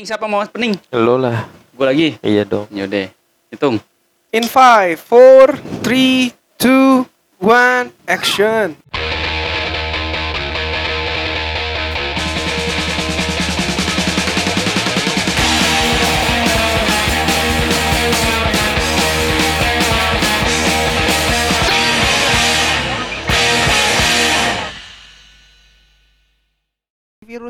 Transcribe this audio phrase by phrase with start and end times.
[0.00, 0.80] Pening siapa mau pening?
[0.96, 1.44] Lo lah.
[1.76, 2.08] Gue lagi.
[2.24, 2.64] Iya dong.
[2.72, 3.12] Yaudah.
[3.52, 3.76] Hitung.
[4.32, 7.04] In 5, 4, 3, 2,
[7.44, 8.80] 1, action.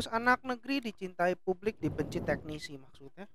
[0.01, 3.29] Virus anak negeri dicintai publik dibenci teknisi maksudnya.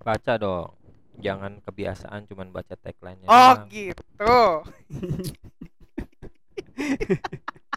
[0.00, 0.72] Baca dong.
[1.20, 3.28] Jangan kebiasaan cuman baca tagline-nya.
[3.28, 3.68] Oh doang.
[3.68, 4.40] gitu.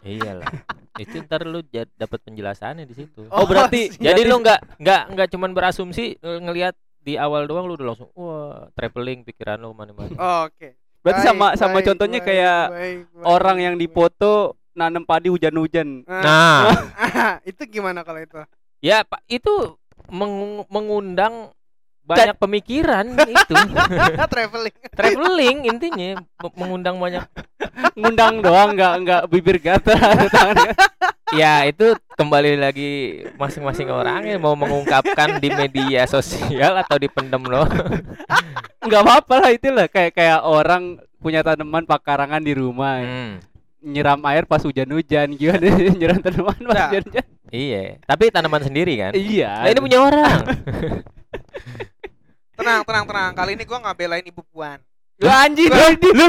[0.08, 0.48] Iyalah.
[0.96, 3.28] Itu ntar lu dapat penjelasannya di situ.
[3.28, 4.00] Oh, Oh, berarti siap.
[4.00, 6.72] jadi lu nggak nggak nggak cuman berasumsi eh, ngelihat
[7.04, 10.16] di awal doang lu udah langsung wah traveling pikiran lu ke mana-mana.
[10.16, 10.80] Oh, Oke.
[11.04, 13.92] Berarti Baik, sama sama baik, contohnya baik, kayak baik, baik, orang yang baik.
[13.92, 16.02] dipoto nanam padi hujan-hujan.
[16.04, 16.70] Nah,
[17.48, 18.36] itu gimana kalau itu?
[18.78, 21.54] ya Pak itu mengu- mengundang
[22.04, 23.54] banyak pemikiran itu.
[24.28, 24.76] Traveling.
[24.92, 27.24] traveling intinya me- mengundang banyak
[27.96, 29.96] Ngundang doang nggak nggak bibir gatal.
[31.32, 32.90] ya itu kembali lagi
[33.34, 37.66] masing-masing orangnya mau mengungkapkan di media sosial atau dipendem loh
[38.80, 43.32] nggak apa-apa lah itulah kayak kayak orang punya tanaman pakarangan di rumah Hmm,
[43.84, 45.60] nyiram air pas hujan-hujan gimana?
[46.00, 46.88] Nyiram tanaman pas Nah.
[46.88, 49.12] hujan-hujan iya tapi tanaman sendiri kan?
[49.12, 49.52] Iya.
[49.62, 50.40] Nah, ini punya orang.
[52.54, 53.32] Tenang, tenang, tenang.
[53.34, 54.78] Kali ini gua nggak belain Ibu Puan.
[55.14, 56.26] lu anjing lu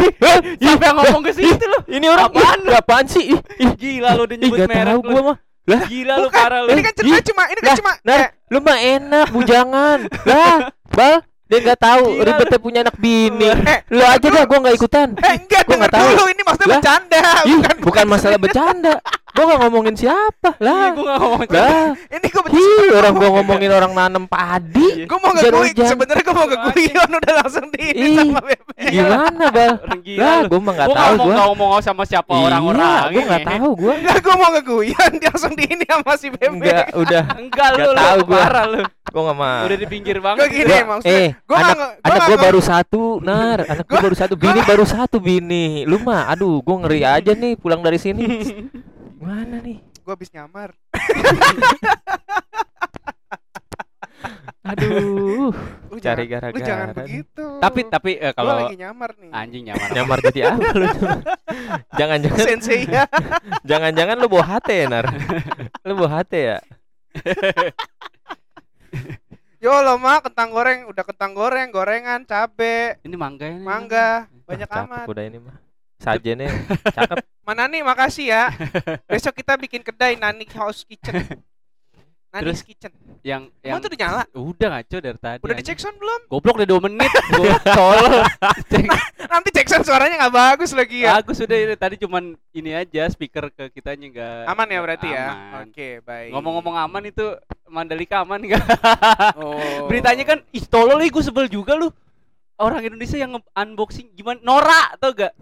[0.62, 3.34] siapa yang ngomong ke situ lu ini orang Apaan ih, apaan sih?
[3.34, 5.02] Ih, ih, gila lu udah nyebut merek lu.
[5.02, 5.38] gua mah.
[5.90, 6.70] Gila lu parah lu.
[6.70, 10.00] Ini kan cerita cuma ini kan lah, cuma nah lu mah enak bujangan.
[10.30, 10.58] Lah
[10.94, 11.16] bal
[11.46, 15.08] dia nggak tahu Gila, ribetnya punya anak bini Eh, lu aja dah gua nggak ikutan
[15.16, 16.08] eh enggak denger nggak tahu.
[16.10, 16.76] dulu ini maksudnya Lah.
[16.76, 17.22] bercanda.
[17.44, 18.94] Ih, Bukan, bukan masalah bercanda
[19.30, 23.30] gua nggak ngomongin siapa Iya, lah gua nggak ngomong lah ini gua Hi, orang gua
[23.36, 24.88] ngomongin orang nanem padi.
[25.04, 25.76] Gua mau ke Hujan-hujan.
[25.76, 28.74] Guyon, sebenarnya gua mau ke Guyon udah langsung di ini sama Bebe.
[28.88, 29.74] Gimana, Bal?
[30.16, 31.26] Lah, gua mah nggak Gua tahu gua.
[31.28, 33.94] nggak ngomong sama siapa orang-orang Iya, gua nggak tahu gua.
[33.94, 36.48] Enggak, gua mau ke Guyon, dia langsung di ini sama si Bebe.
[36.56, 37.24] Enggak, udah.
[37.36, 38.40] enggak lu Nggak lu tahu gua.
[38.40, 38.82] parah lu
[39.16, 39.64] Gua nggak mau.
[39.64, 41.16] udah di pinggir banget Gua gini Gua- maksudnya.
[41.16, 43.60] eh, gua anak nggak- anak nggak gua baru satu, Nar.
[43.64, 45.66] Anak gua baru satu, bini baru satu bini.
[45.84, 48.28] Lu mah aduh, gua ngeri aja nih pulang dari sini.
[49.24, 49.80] Mana nih?
[50.04, 50.76] gua habis nyamar.
[54.66, 55.54] Aduh.
[55.88, 56.98] Lu Cari jangan- Lu gara-gara jangan nih.
[57.00, 57.46] begitu.
[57.62, 59.30] tapi tapi eh, kalau kalau lagi nyamar nih.
[59.32, 60.86] anjing nyamar Nyamar jadi apa lu?
[62.02, 63.06] Jangan-jangan Sensei ya.
[63.64, 65.06] jangan-jangan lu bawa hati ya, Nar.
[65.82, 66.58] Lu bawa hati ya?
[69.66, 74.70] Yo lo mah kentang goreng, udah kentang goreng, gorengan, cabe, ini mangga ini mangga, banyak
[74.70, 75.06] Cakep amat.
[75.10, 75.58] udah ini mah.
[75.98, 76.54] Sajennya
[76.94, 77.26] cakep.
[77.50, 78.54] Mana nih, makasih ya.
[79.10, 81.18] Besok kita bikin kedai Nani House Kitchen.
[82.38, 82.92] Nani's Kitchen.
[83.22, 84.24] yang yang Emang tuh udah nyala?
[84.30, 86.22] udah ngaco dari tadi Udah dicek sound belum?
[86.28, 88.14] goblok udah 2 menit gua tolol.
[89.32, 91.18] Nanti cek sound suaranya nggak bagus lagi ya.
[91.18, 95.26] bagus udah ini tadi cuman ini aja speaker ke kitanya enggak Aman ya berarti ya.
[95.28, 95.68] Aman.
[95.68, 96.30] Oke, baik.
[96.32, 97.26] ngomong-ngomong aman itu
[97.66, 98.62] Mandalika aman enggak
[99.36, 99.56] Oh.
[99.90, 101.90] beritanya kan ih tolol ih gue sebel juga lu
[102.56, 105.34] orang Indonesia yang nge-unboxing gimana Nora tau gak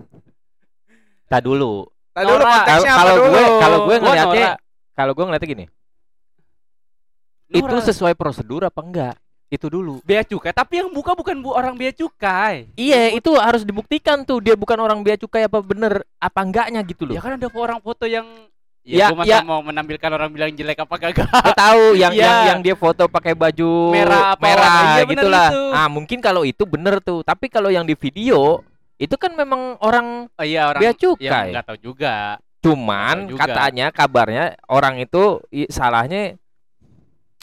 [1.26, 1.90] Tak dulu.
[2.10, 4.50] Tadi dulu konteksnya apa Kalau gue kalau gue ngeliatnya
[4.94, 5.66] kalau gue ngeliatnya gini.
[7.54, 7.86] Itu Nora.
[7.86, 9.16] sesuai prosedur apa enggak?
[9.48, 10.02] Itu dulu.
[10.02, 14.42] bea cukai tapi yang buka bukan bu orang bea cukai Iya, itu harus dibuktikan tuh
[14.42, 17.14] dia bukan orang bea cukai apa bener apa enggaknya gitu loh.
[17.14, 18.26] ya kan ada orang foto yang
[18.84, 19.40] Ya, ya, gua masa ya.
[19.40, 22.20] mau menampilkan orang bilang jelek apa kagak Gue tahu yang Iya.
[22.26, 24.76] yang yang dia foto pakai baju Merah apa merah.
[24.92, 25.48] Iya, gitulah.
[25.48, 25.64] itu.
[25.72, 27.22] Ah, mungkin kalau itu bener tuh.
[27.22, 28.60] Tapi kalau yang di video
[28.98, 31.54] itu kan memang orang oh, iya orang bea ya cukai.
[31.54, 33.40] nggak tahu juga Cuman Tahu juga.
[33.46, 36.36] katanya kabarnya orang itu i- salahnya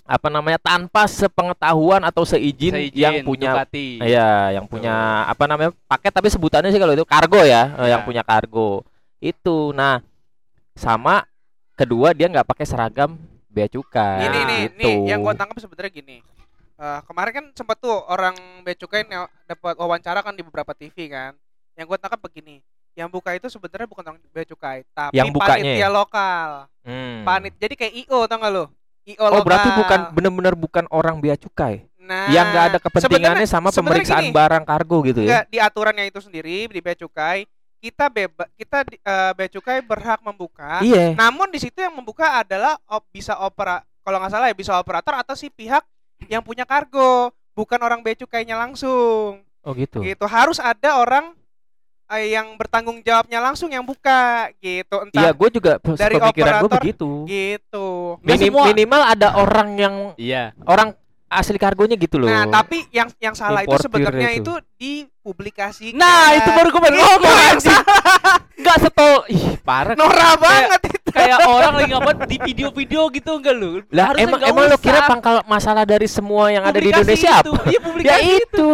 [0.03, 4.01] apa namanya tanpa sepengetahuan atau seizin, Seizin yang punya Ducati.
[4.01, 4.95] Iya, yang punya
[5.25, 8.07] apa namanya paket tapi sebutannya sih kalau itu kargo ya, eh, yang Ya.
[8.07, 8.83] punya kargo.
[9.19, 9.71] Itu.
[9.71, 10.03] Nah,
[10.73, 11.23] sama
[11.75, 13.15] kedua dia nggak pakai seragam
[13.47, 14.27] bea cukai.
[14.27, 14.79] Ini nih, gitu.
[14.81, 16.19] nih yang gua tangkap sebenarnya gini.
[16.81, 21.07] Eh, kemarin kan sempat tuh orang bea cukai ne- dapat wawancara kan di beberapa TV
[21.07, 21.37] kan.
[21.77, 22.65] Yang gua tangkap begini.
[22.99, 26.49] Yang buka itu sebenarnya bukan orang bea cukai, tapi Yang bukanya panitia lokal.
[26.83, 27.23] Hmm.
[27.23, 27.55] Panit.
[27.55, 28.65] Jadi kayak IO tau gak lu?
[29.09, 29.45] IO Oh, lokal.
[29.47, 31.89] berarti bukan benar-benar bukan orang bea cukai.
[32.01, 35.29] Nah, yang nggak ada kepentingannya sama pemeriksaan gini, barang kargo gitu ya.
[35.31, 37.47] Enggak, di aturannya itu sendiri di bea cukai
[37.81, 40.85] kita bebas kita eh, bea cukai berhak membuka.
[40.85, 41.17] Iya.
[41.17, 45.17] Namun di situ yang membuka adalah op, bisa opera kalau nggak salah ya bisa operator
[45.17, 45.81] atau si pihak
[46.29, 49.41] yang punya kargo, bukan orang bea cukainya langsung.
[49.65, 50.05] Oh gitu.
[50.05, 50.25] Gitu.
[50.29, 51.33] Harus ada orang
[52.11, 54.97] eh, yang bertanggung jawabnya langsung yang buka gitu.
[55.01, 57.11] Iya, Entah gue juga dari pemikiran gue operator, begitu.
[57.25, 57.87] gitu.
[58.21, 58.65] Nggak Minim- semua.
[58.67, 60.93] minimal ada orang yang iya orang
[61.27, 62.27] asli kargonya gitu loh.
[62.27, 64.51] Nah, tapi yang yang salah itu sebenarnya itu.
[64.51, 65.95] itu dipublikasikan.
[65.95, 67.81] Nah, itu baru gue ngomong yang anjing.
[68.57, 69.15] Enggak setol.
[69.27, 69.95] Ih, parah.
[69.95, 70.99] Norak banget itu.
[71.11, 73.83] Kayak orang lagi ngapain di video-video gitu enggak lu?
[73.89, 76.99] lah Harusnya emang nggak emang lo kira pangkal masalah dari semua yang ada di Publikasi
[77.01, 77.51] Indonesia itu.
[77.51, 77.63] apa?
[77.63, 78.39] Iya, Ya publikasi itu.
[78.43, 78.69] itu.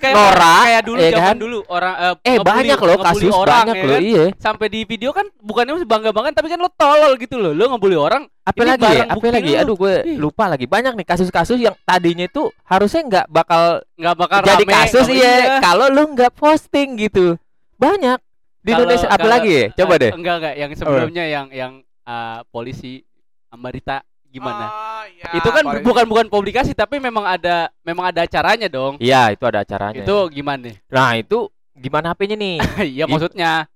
[0.00, 1.36] Kayak Norak, kayak dulu ya zaman kan?
[1.36, 4.00] dulu orang eh, Eh ngebully- banyak loh kasus orang, banyak ya loh kan?
[4.02, 4.24] iya.
[4.40, 7.52] Sampai di video kan bukannya bangga banget tapi kan lo tolol gitu loh.
[7.52, 9.04] Lo ngebully orang Apa lagi ya?
[9.06, 9.52] Apa lagi?
[9.52, 9.60] lu.
[9.60, 10.16] Aduh gue Ih.
[10.16, 10.64] lupa lagi.
[10.64, 13.62] Banyak nih kasus-kasus yang tadinya itu harusnya nggak bakal
[13.94, 17.36] nggak bakal jadi rame, kasus nggak- iya kalau lu nggak posting gitu.
[17.76, 18.18] Banyak
[18.58, 19.64] di Kalau- Indonesia apa lagi ya?
[19.74, 20.10] Coba eh, deh.
[20.12, 23.04] Enggak enggak yang sebelumnya yang yang eh, polisi
[23.48, 24.64] Ambarita gimana?
[24.64, 28.94] Oh, iya, itu kan paling- bukan bukan publikasi tapi memang ada memang ada acaranya dong.
[28.96, 30.00] Iya, itu ada acaranya.
[30.00, 30.70] Itu gimana?
[30.86, 32.56] Nah, itu gimana HP-nya nih?
[32.94, 33.66] Iya maksudnya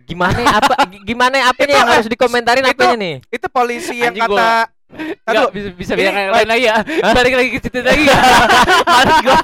[0.00, 3.14] Gimana apa gi- gimana HP-nya yang harus dikomentarin itu- HP-nya nih?
[3.28, 4.50] itu polisi yang Anjing, kata
[4.90, 6.76] Enggak Aduh, bisa bisa bilang yang lain lagi ya.
[7.14, 8.18] Balik lagi ke situ lagi ya.
[8.82, 9.38] Males gua.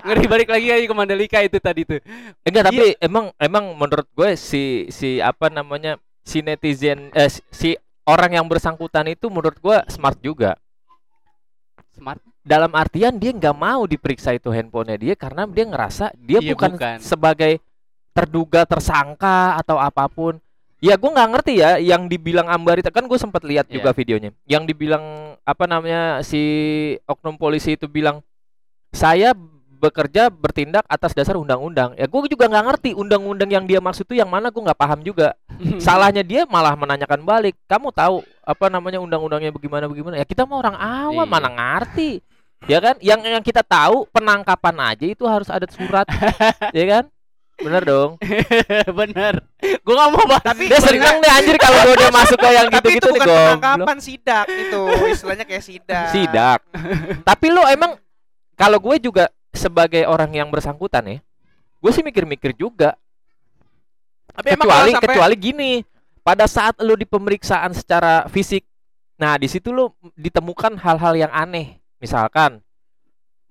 [0.00, 2.00] Ngeri balik lagi aja ke Mandalika itu tadi tuh.
[2.40, 2.68] Enggak, Iya.
[2.72, 6.00] tapi emang emang menurut gue si si apa namanya?
[6.24, 10.56] si netizen eh si orang yang bersangkutan itu menurut gue smart juga.
[11.94, 12.20] Smart.
[12.44, 16.76] dalam artian dia nggak mau diperiksa itu handphonenya dia karena dia ngerasa dia Iya, bukan,
[16.76, 16.96] bukan.
[17.00, 17.56] sebagai
[18.12, 20.36] terduga tersangka atau apa pun.
[20.76, 23.80] Ya gue nggak ngerti ya yang dibilang Ambarita kan gue sempat lihat Iya.
[23.80, 24.36] juga videonya.
[24.44, 25.04] Yang dibilang
[25.40, 26.42] apa namanya si
[27.08, 28.20] oknum polisi itu bilang
[28.92, 29.32] saya
[29.84, 31.92] bekerja bertindak atas dasar undang-undang.
[31.94, 35.04] Ya gue juga nggak ngerti undang-undang yang dia maksud itu yang mana gue nggak paham
[35.04, 35.36] juga.
[35.84, 37.54] Salahnya dia malah menanyakan balik.
[37.64, 40.14] Kamu tahu apa namanya undang-undangnya bagaimana bagaimana?
[40.16, 41.30] Ya kita mah orang awam Iya.
[41.30, 42.24] mana ngerti.
[42.64, 42.96] Ya kan?
[42.98, 46.08] Yang yang kita tahu penangkapan aja itu harus ada surat.
[46.76, 47.04] ya kan?
[47.54, 48.18] Bener dong.
[48.98, 49.46] Bener.
[49.80, 50.42] Gua nggak mau bahas.
[50.42, 53.20] Tapi- Dia seneng deh anjir kalau gua udah masuk ke yang tapi itu gitu-gitu nih
[53.20, 53.46] bukan goblok.
[53.62, 56.58] penangkapan sidak itu istilahnya kayak sidak Sidak.
[57.22, 57.94] Tapi lo emang
[58.54, 61.18] kalau gue juga sebagai orang yang bersangkutan ya,
[61.80, 62.98] gue sih mikir-mikir juga.
[64.34, 65.72] tapi kecuali sampai kecuali gini,
[66.26, 68.66] pada saat lu di pemeriksaan secara fisik,
[69.14, 71.78] nah di situ lu ditemukan hal-hal yang aneh.
[72.02, 72.58] Misalkan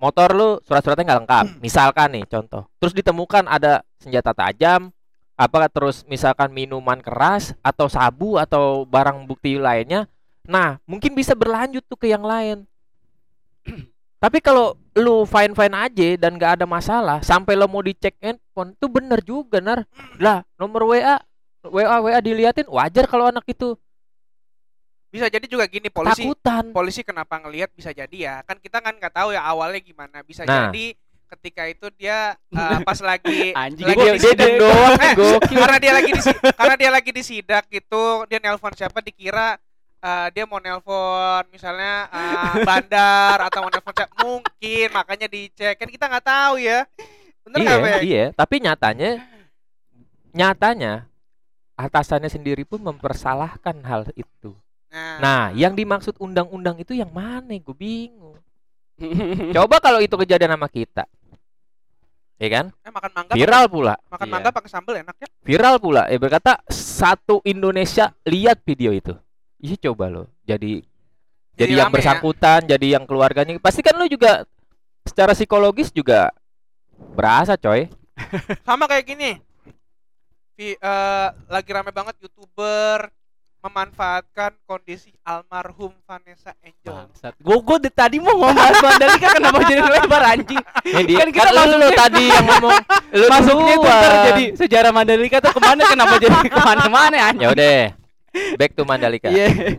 [0.01, 1.45] motor lu surat-suratnya nggak lengkap.
[1.63, 2.67] Misalkan nih contoh.
[2.83, 4.91] Terus ditemukan ada senjata tajam,
[5.39, 10.11] apa terus misalkan minuman keras atau sabu atau barang bukti lainnya.
[10.43, 12.67] Nah, mungkin bisa berlanjut tuh ke yang lain.
[14.23, 18.73] Tapi kalau lu fine fine aja dan gak ada masalah, sampai lo mau dicek handphone,
[18.73, 19.83] itu bener juga nar.
[20.17, 21.17] Lah, nomor WA,
[21.63, 23.73] WA WA diliatin wajar kalau anak itu
[25.07, 26.73] bisa jadi juga gini polisi takutan.
[26.73, 30.41] polisi kenapa ngelihat bisa jadi ya kan kita kan nggak tahu ya awalnya gimana bisa
[30.41, 30.73] Nah.
[30.73, 30.97] jadi
[31.29, 35.13] ketika itu dia eh, pas lagi Anjing, lagi di dia sidak diem doang, Eh,
[35.53, 39.53] karena dia lagi di karena dia lagi di sidak gitu dia nelpon siapa dikira
[40.03, 45.87] eh, dia mau nelpon misalnya eh, bandar atau mau nelpon siapa mungkin makanya dicek kan
[45.87, 46.83] kita nggak tahu ya
[47.43, 48.01] bener Iya, Bek?
[48.03, 49.19] iya, tapi nyatanya
[50.31, 51.07] nyatanya
[51.75, 54.53] atasannya sendiri pun mempersalahkan hal itu.
[54.87, 57.51] nah, Nah, yang dimaksud undang-undang itu yang mana?
[57.57, 58.37] Gue bingung.
[59.51, 61.03] Coba kalau itu kejadian sama kita.
[62.37, 62.65] Ya kan?
[62.79, 63.95] eh, makan mangga Viral pula.
[64.07, 64.33] makan Iya.
[64.33, 66.07] mangga pakai sambal enak ya Viral pula.
[66.07, 69.13] Ya berkata satu Indonesia lihat video itu.
[69.63, 70.23] Iya coba lo.
[70.43, 70.83] Jadi
[71.53, 71.93] jadi, Jadi yang ya.
[71.93, 73.55] bersangkutan, jadi yang keluarganya.
[73.57, 74.43] Pasti kan lu juga
[75.05, 76.33] secara psikologis juga
[77.13, 77.87] berasa, coy.
[78.67, 79.31] sama kayak gini
[80.53, 83.09] Vi, eh, lagi rame banget youtuber
[83.57, 87.33] memanfaatkan kondisi almarhum Vanessa Angel Bangsat.
[87.41, 90.61] Gua dari tadi mau ngomong bahas Mandalika kenapa jadi lebar anjing?
[90.85, 92.77] Ya, dia, Kan kita kan lu masuknya- tadi yang ngomong
[93.17, 93.97] lu Masuknya tuh
[94.29, 97.41] jadi sejarah Mandalika tuh ke mana kenapa jadi ke mana-mana anjing?
[97.41, 98.02] Ya udah.
[98.55, 99.29] Back to Mandalika.
[99.29, 99.77] Iya.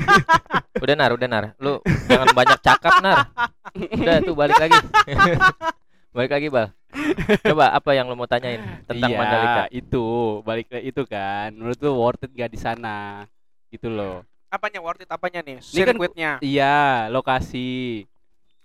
[0.82, 1.44] Udah nar, udah nar.
[1.56, 3.28] Lu jangan banyak cakap nar.
[3.74, 4.78] Udah tuh balik lagi.
[6.16, 6.72] balik lagi, Bal.
[7.42, 9.62] Coba apa yang lu mau tanyain tentang iya, Mandalika?
[9.70, 10.04] itu
[10.40, 11.52] balik ke itu kan.
[11.52, 13.26] Menurut lu worth it gak di sana?
[13.68, 14.24] Gitu loh.
[14.48, 18.02] apanya worth it apanya nih kan- sirkuitnya Iya, lokasi.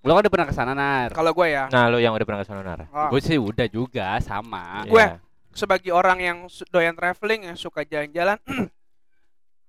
[0.01, 1.13] Lo kan udah pernah ke sana, Nar.
[1.13, 2.89] kalau gue ya Nah, lu yang udah pernah ke sana nar.
[2.89, 4.81] oh, Gue sih udah juga sama.
[4.83, 5.21] Gue- Iya.
[5.51, 8.41] sebagai orang yang doyan traveling yang suka jalan-jalan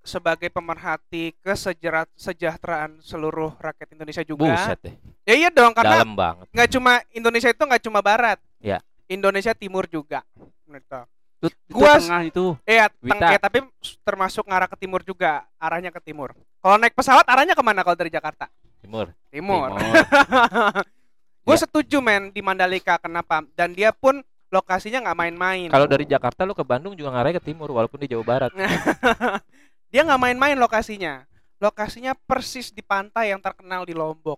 [0.07, 4.95] sebagai pemerhati kesejarat sejahteraan seluruh rakyat Indonesia juga Buset deh.
[5.23, 6.47] ya iya dong karena Dalam banget.
[6.49, 8.79] nggak cuma Indonesia itu nggak cuma barat Ya.
[9.07, 10.23] Indonesia timur juga
[10.65, 11.01] gitu
[11.37, 12.45] Itu, itu Gua- tengah itu.
[12.65, 13.59] Iya, teng- ya, tapi
[14.01, 16.33] termasuk ngarah ke timur juga, arahnya ke timur.
[16.57, 18.49] Kalau naik pesawat arahnya ke mana kalau dari Jakarta?
[18.81, 19.13] Timur.
[19.29, 19.69] Timur.
[19.69, 20.01] Timur.
[21.47, 21.61] Gue Ya.
[21.61, 23.45] setuju men di Mandalika kenapa?
[23.53, 25.69] Dan dia pun lokasinya nggak main-main.
[25.69, 28.51] Kalau dari Jakarta lu ke Bandung juga ngarahnya ke timur walaupun di Jawa Barat.
[29.97, 31.25] dia nggak main-main lokasinya.
[31.57, 34.37] Lokasinya persis di pantai yang terkenal di Lombok.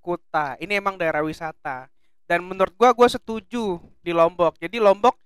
[0.00, 0.56] Kuta.
[0.56, 1.92] Ini emang daerah wisata.
[2.24, 4.56] Dan menurut gua gua setuju di Lombok.
[4.56, 5.20] Jadi Lombok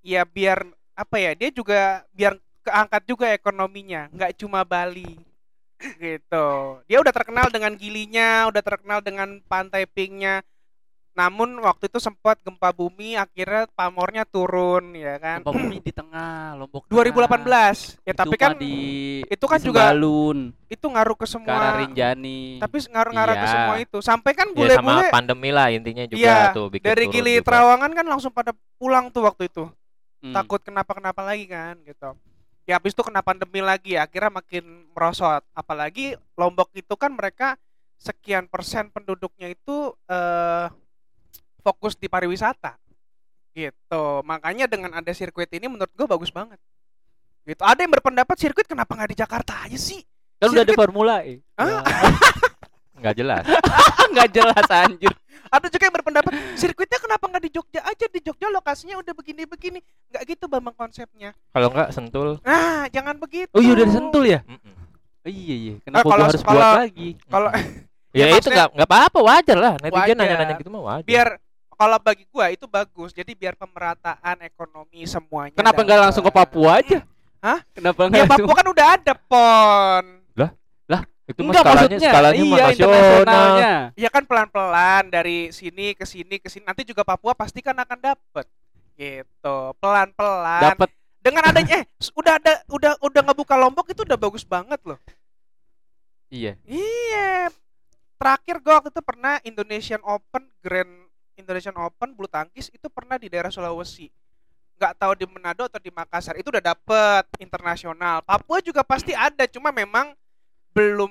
[0.00, 0.64] ya biar
[0.96, 1.36] apa ya?
[1.36, 5.20] Dia juga biar keangkat juga ekonominya, nggak cuma Bali.
[6.00, 6.80] gitu.
[6.88, 10.40] Dia udah terkenal dengan gilinya, udah terkenal dengan pantai pinknya.
[11.16, 15.40] Namun waktu itu sempat gempa bumi, akhirnya pamornya turun, ya kan?
[15.40, 16.84] Gempa bumi di tengah Lombok.
[16.92, 17.08] Tengah.
[17.40, 18.04] 2018.
[18.04, 18.76] Ya Itu tapi kan di
[19.24, 21.80] itu kan di juga Sembalun, itu ngaruh ke ke semua.
[21.80, 22.60] Rinjani.
[22.60, 23.54] Tapi ngaruh-ngaruh ke Iya.
[23.56, 23.98] semua itu.
[24.04, 27.48] Sampai kan Ya sama bule-bule pandemi lah intinya juga Iya, tuh bikin dari Gili juga.
[27.48, 29.64] Trawangan kan langsung pada pulang tuh waktu itu.
[30.20, 30.36] Hmm.
[30.36, 32.12] Takut kenapa-kenapa lagi kan gitu.
[32.68, 35.40] Ya habis itu kena pandemi lagi, akhirnya makin merosot.
[35.56, 37.56] Apalagi Lombok itu kan mereka
[37.96, 40.68] sekian persen penduduknya itu eh
[41.66, 42.78] fokus di pariwisata.
[43.50, 44.04] Gitu.
[44.22, 46.62] Makanya dengan ada sirkuit ini menurut gue bagus banget.
[47.42, 47.62] Gitu.
[47.62, 49.98] Ada yang berpendapat sirkuit kenapa nggak di Jakarta aja sih?
[50.38, 51.42] Kan udah ada Formula E.
[51.58, 51.82] Hah?
[53.02, 53.44] nggak jelas.
[54.12, 55.12] Enggak jelas anjir.
[55.46, 58.06] Ada juga yang berpendapat sirkuitnya kenapa nggak di Jogja aja?
[58.08, 59.78] Di Jogja lokasinya udah begini-begini.
[60.14, 61.34] Nggak gitu bambang konsepnya.
[61.52, 62.38] Kalau nggak sentul.
[62.42, 63.50] Nah, jangan begitu.
[63.54, 64.40] Oh iya udah disentul ya?
[64.46, 65.74] Oh, iya iya.
[65.82, 67.08] Kenapa kalau- gua harus kalau- buat lagi?
[67.26, 67.50] Kalau
[68.16, 69.72] Ya, Ya, itu nggak nggak apa-apa wajar lah.
[69.76, 71.04] Netizen nanya-nanya gitu mah wajar.
[71.06, 71.28] biar
[71.76, 73.12] kalau bagi gua itu bagus.
[73.12, 75.54] Jadi biar pemerataan ekonomi semuanya.
[75.54, 76.32] Kenapa nggak langsung ke.
[76.32, 77.04] Papua aja?
[77.44, 77.60] Hah?
[77.76, 78.48] Kenapa Ya nggak langsung?
[78.48, 80.04] Papua kan udah ada pon.
[81.26, 82.94] itu mah Enggak skalanya maksudnya skalanya mah iya nasional.
[82.94, 83.74] internasionalnya.
[83.98, 86.62] Ya kan pelan-pelan dari sini ke sini ke sini.
[86.62, 88.46] Nanti juga Papua pasti kan akan dapet.
[88.94, 89.56] Gitu.
[89.82, 90.62] Pelan-pelan.
[90.62, 95.02] Dapat Dengan adanya eh udah ada udah udah ngebuka Lombok itu udah bagus banget loh.
[96.30, 96.54] iya.
[96.62, 97.50] Iya.
[98.14, 101.05] Terakhir gue waktu itu pernah Indonesian Open Grand
[101.36, 104.08] Indonesian Open bulu tangkis itu pernah di daerah Sulawesi.
[104.76, 106.36] Nggak tahu di Manado atau di Makassar.
[106.36, 108.20] Itu udah dapet internasional.
[108.24, 110.12] Papua juga pasti ada, cuma memang
[110.76, 111.08] belum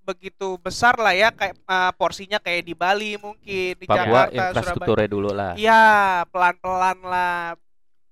[0.00, 4.50] begitu besar lah ya kayak eh, porsinya kayak di Bali mungkin di Papua Jakarta, Surabaya.
[4.50, 5.52] infrastrukturnya dulu lah.
[5.54, 5.84] Iya,
[6.32, 7.54] pelan-pelan lah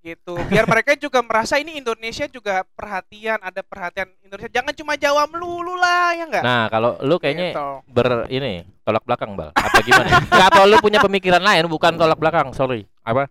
[0.00, 0.38] gitu.
[0.46, 4.50] Biar mereka juga merasa ini Indonesia juga perhatian, ada perhatian Indonesia.
[4.50, 6.44] Jangan cuma Jawa melulu lah, ya enggak?
[6.44, 7.68] Nah, kalau lu kayaknya Gitu.
[7.90, 12.16] ber ini tolak belakang bal apa gimana Nggak, apa lu punya pemikiran lain bukan tolak
[12.16, 13.28] belakang sorry apa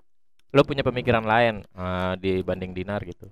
[0.54, 3.26] lu punya pemikiran lain eh, dibanding dinar gitu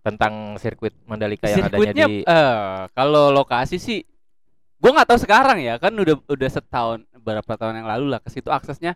[0.00, 4.04] tentang sirkuit Mandalika yang adanya Sirkuitnya di eh kalau lokasi sih
[4.78, 8.28] gua nggak tahu sekarang ya kan udah udah setahun beberapa tahun yang lalu lah ke
[8.28, 8.94] situ aksesnya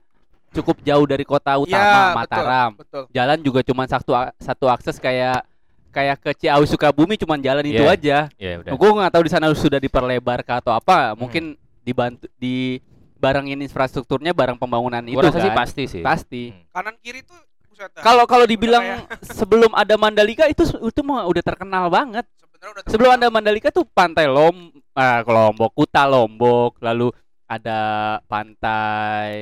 [0.52, 3.02] cukup jauh dari kota utama Ya, Mataram Betul.
[3.10, 5.46] jalan juga cuma satu satu akses kayak
[5.88, 7.90] kayak ke Ciawi Sukabumi cuma jalan itu Iya.
[7.90, 12.30] aja ya udah gue nggak tahu di sana sudah diperlebar kah atau apa mungkin dibantu
[12.36, 12.78] di
[13.16, 15.56] barangin infrastrukturnya barang pembangunan itu gua sih kan.
[15.56, 16.66] pasti sih pasti Hmm.
[16.72, 17.36] Kanan kiri tuh
[17.96, 18.84] kalau kalau dibilang
[19.38, 23.26] sebelum ada Mandalika itu itu mah udah terkenal banget sebenarnya udah sebelum terkenal.
[23.26, 24.56] ada Mandalika tuh pantai Lom
[24.92, 27.08] ah, Lombok Kuta Lombok lalu
[27.50, 27.80] ada
[28.30, 29.34] pantai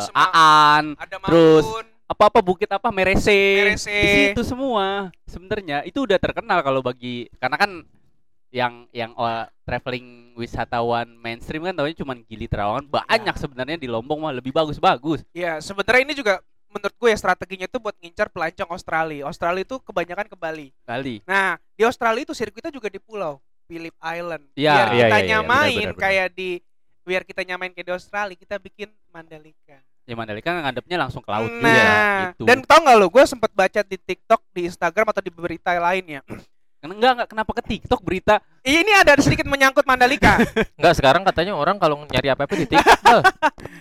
[0.00, 0.32] Semak.
[0.32, 3.28] Aan ada terus Mambun, apa apa bukit apa Merese,
[3.60, 3.92] Merese.
[3.92, 7.84] di situ semua sebenarnya itu udah terkenal kalau bagi karena kan
[8.50, 14.18] yang yang oh, traveling wisatawan mainstream kan tahunya cuma Gili Trawangan banyak sebenarnya di Lombok
[14.18, 18.70] mah lebih bagus-bagus Ya, sebenarnya ini juga menurut gue ya strateginya tuh buat ngincar pelancong
[18.74, 19.26] Australia.
[19.26, 20.68] Australia itu kebanyakan ke Bali.
[20.82, 23.38] kali Nah, di Australia itu sirkuitnya juga di pulau
[23.70, 24.50] Phillip Island.
[24.58, 24.74] Iya.
[24.74, 26.02] Biar Iya, kita iya, iya, nyamain benar, benar, benar.
[26.02, 26.50] kayak di
[27.04, 29.78] biar kita nyamain kayak di Australia, kita bikin Mandalika.
[30.08, 31.50] ya Mandalika ngadepnya langsung ke laut.
[31.60, 31.86] Nah, juga
[32.34, 32.42] gitu.
[32.48, 36.24] dan tau nggak lo, gue sempet baca di TikTok, di Instagram atau di berita lainnya.
[36.80, 38.34] Karena enggak enggak kenapa ke TikTok berita?
[38.64, 40.40] Ini ada sedikit menyangkut Mandalika.
[40.80, 43.20] Enggak sekarang katanya orang kalau nyari apa-apa di TikTok gua.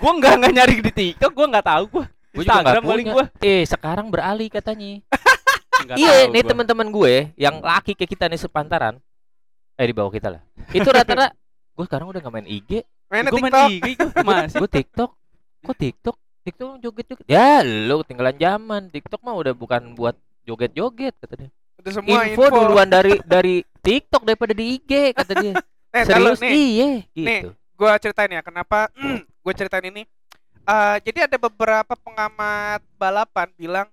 [0.03, 2.05] Enggak enggak nyari di TikTok gua enggak tahu gua.
[2.35, 3.25] Gua juga nggak Instagram paling gua.
[3.39, 4.99] Eh sekarang beralih katanya.
[5.79, 6.49] Nggak iya nih gua.
[6.51, 8.99] teman-teman gue yang laki kayak kita nih sepantaran.
[9.79, 10.43] Eh di bawah kita lah.
[10.75, 11.31] Itu rata-rata
[11.79, 13.69] gue sekarang udah gak main IG Mainnya main TikTok.
[13.69, 13.87] IG
[14.21, 15.11] masih gue TikTok.
[15.59, 16.15] Kok TikTok?
[16.39, 17.25] TikTok joget-joget.
[17.25, 18.81] Ya lu ketinggalan zaman.
[18.87, 21.49] TikTok mah udah bukan buat joget-joget kata dia.
[21.79, 25.53] Itu semua info, duluan dari dari TikTok daripada di IG kata dia.
[25.89, 27.01] Eh, kalau serius nih, iya nih.
[27.41, 27.49] gitu.
[27.73, 28.93] gue ceritain ya kenapa
[29.41, 30.05] gue ceritain ini.
[30.61, 33.89] Eh, jadi ada beberapa pengamat balapan bilang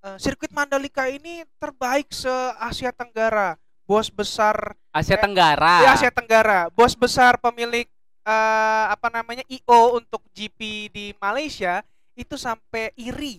[0.00, 3.60] eh, sirkuit Mandalika ini terbaik se Asia Tenggara.
[3.84, 5.84] Bos besar Asia Eh, Tenggara.
[5.84, 6.72] Di Asia Tenggara.
[6.72, 7.84] Bos besar pemilik
[8.26, 11.86] eh, apa namanya IO untuk GP di Malaysia
[12.18, 13.38] itu sampai iri.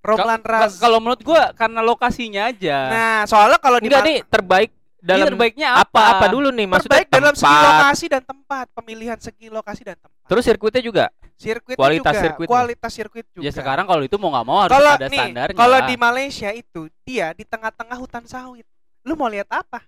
[0.00, 0.80] Romlan Ka- Raz.
[0.80, 2.78] Kalau menurut gua karena lokasinya aja.
[2.88, 5.84] nah soalnya kalau di enggak nih terbaik Dalam dalam terbaiknya apa?
[5.84, 6.00] apa?
[6.16, 6.66] apa dulu nih?
[6.68, 8.66] Maksudnya terbaik dalam segi lokasi dan tempat.
[8.72, 10.24] Pemilihan segi lokasi dan tempat.
[10.28, 11.04] Terus sirkuitnya juga?
[11.40, 12.22] Sirkuit kualitas juga.
[12.24, 12.52] sirkuitnya.
[12.52, 13.44] kualitas sirkuit juga.
[13.44, 15.56] Ya sekarang kalau itu mau nggak mau harus kalau ada nih standarnya.
[15.56, 18.64] kalau di Malaysia itu dia di tengah-tengah hutan sawit.
[19.04, 19.84] Lu mau lihat apa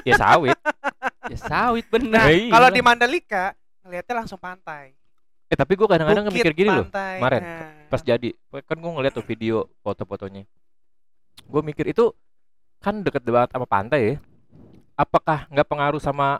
[0.00, 0.56] Ya sawit.
[1.26, 2.16] Ya sawit bener.
[2.16, 2.50] Nah, Iya.
[2.50, 4.96] kalau di Mandalika ngelihatnya langsung pantai.
[5.46, 6.86] Eh tapi gua kadang-kadang mikir gini loh.
[6.88, 7.70] kemarin, Nah.
[7.86, 8.30] Pas jadi,
[8.64, 10.46] kan gua ngeliat tuh video foto-fotonya.
[11.44, 12.14] Gua mikir itu
[12.78, 14.14] kan deket banget sama pantai ya.
[14.94, 16.38] Apakah nggak pengaruh sama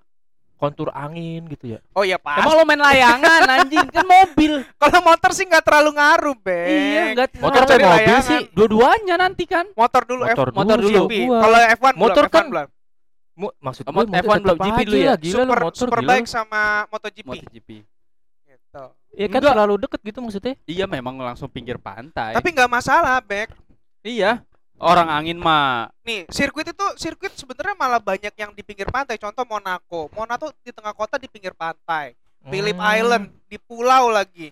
[0.55, 1.79] kontur angin gitu ya?
[1.91, 2.39] Oh ya pas.
[2.39, 4.61] Emang lo main layangan anjing kan mobil.
[4.81, 6.69] Kalau motor sih nggak terlalu ngaruh, Bek.
[6.69, 8.23] Iya, enggak Motor cari atau mobil layangan.
[8.23, 8.41] sih?
[8.53, 9.67] dua-duanya nanti kan.
[9.73, 11.01] Motor dulu Motor F, motor dulu, dulu.
[11.09, 11.13] GP.
[11.27, 11.39] gua.
[11.41, 12.69] Kalau F1 Motor belum, kan F1 belum.
[13.41, 15.15] Mu- maksud Mo- gue F1 belum, GP dulu ya?
[15.17, 16.35] Gila Super lu motor Superbike gila.
[16.37, 17.27] sama MotoGP.
[17.27, 17.69] MotoGP.
[18.45, 18.85] Gitu.
[19.11, 19.53] Iya kan Enggak.
[19.57, 20.55] terlalu deket gitu maksudnya.
[20.65, 22.37] Iya memang langsung pinggir pantai.
[22.37, 23.49] Tapi nggak masalah, Bek.
[24.01, 24.45] iya,
[24.77, 29.17] orang angin mah Nih, sirkuit itu sirkuit sebenarnya malah banyak yang di pinggir pantai.
[29.17, 30.09] Contoh Monaco.
[30.11, 32.13] Monaco di tengah kota di pinggir pantai.
[32.43, 32.93] Phillip Hmm.
[32.95, 34.49] Island di pulau lagi.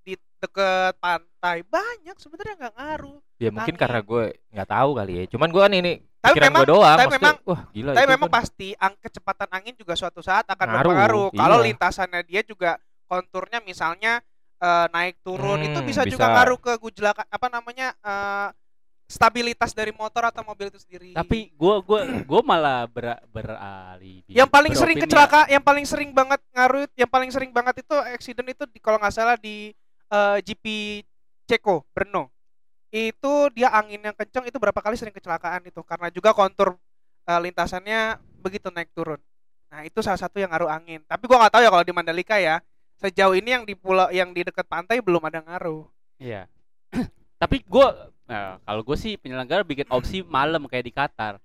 [0.00, 1.60] Di deket pantai.
[1.62, 3.18] Banyak sebenarnya nggak ngaruh.
[3.36, 3.80] Ya mungkin angin.
[3.80, 5.24] karena gue nggak tahu kali ya.
[5.28, 6.98] Cuman gue kan ini Tapi pikiran memang gue doang.
[6.98, 8.36] tapi memang- wah gila Tapi memang kan.
[8.36, 11.28] pasti ang kecepatan angin juga suatu saat akan Ngaruh, berpengaruh.
[11.32, 11.66] Kalau iya.
[11.66, 12.70] lintasannya dia juga
[13.04, 14.20] konturnya misalnya
[14.56, 16.34] eh, naik turun itu Hmm, bisa, juga bisa.
[16.36, 18.48] ngaruh ke gejala apa namanya eh,
[19.06, 21.10] stabilitas dari motor atau mobil itu sendiri.
[21.10, 26.38] tapi gua gua gua malah ber, beralih yang paling sering kecelakaan, yang paling sering banget
[26.52, 29.72] ngaruh, yang paling sering banget itu accident itu di, kalau nggak salah di
[30.06, 30.64] eh, GP
[31.44, 32.30] Ceko Brno.
[32.90, 36.74] Itu dia angin yang kencang itu berapa kali sering kecelakaan itu karena juga kontur
[37.26, 39.22] eh, lintasannya begitu naik turun.
[39.70, 41.00] Nah itu salah satu yang ngaruh angin.
[41.06, 42.58] Tapi gua nggak tahu ya kalau di Mandalika ya.
[43.00, 45.88] Sejauh ini yang di pulau yang di dekat pantai belum ada ngaruh.
[46.20, 46.50] Iya.
[47.42, 51.40] Tapi gua nah, kalau gue sih penyelenggara bikin opsi malam kayak di Qatar.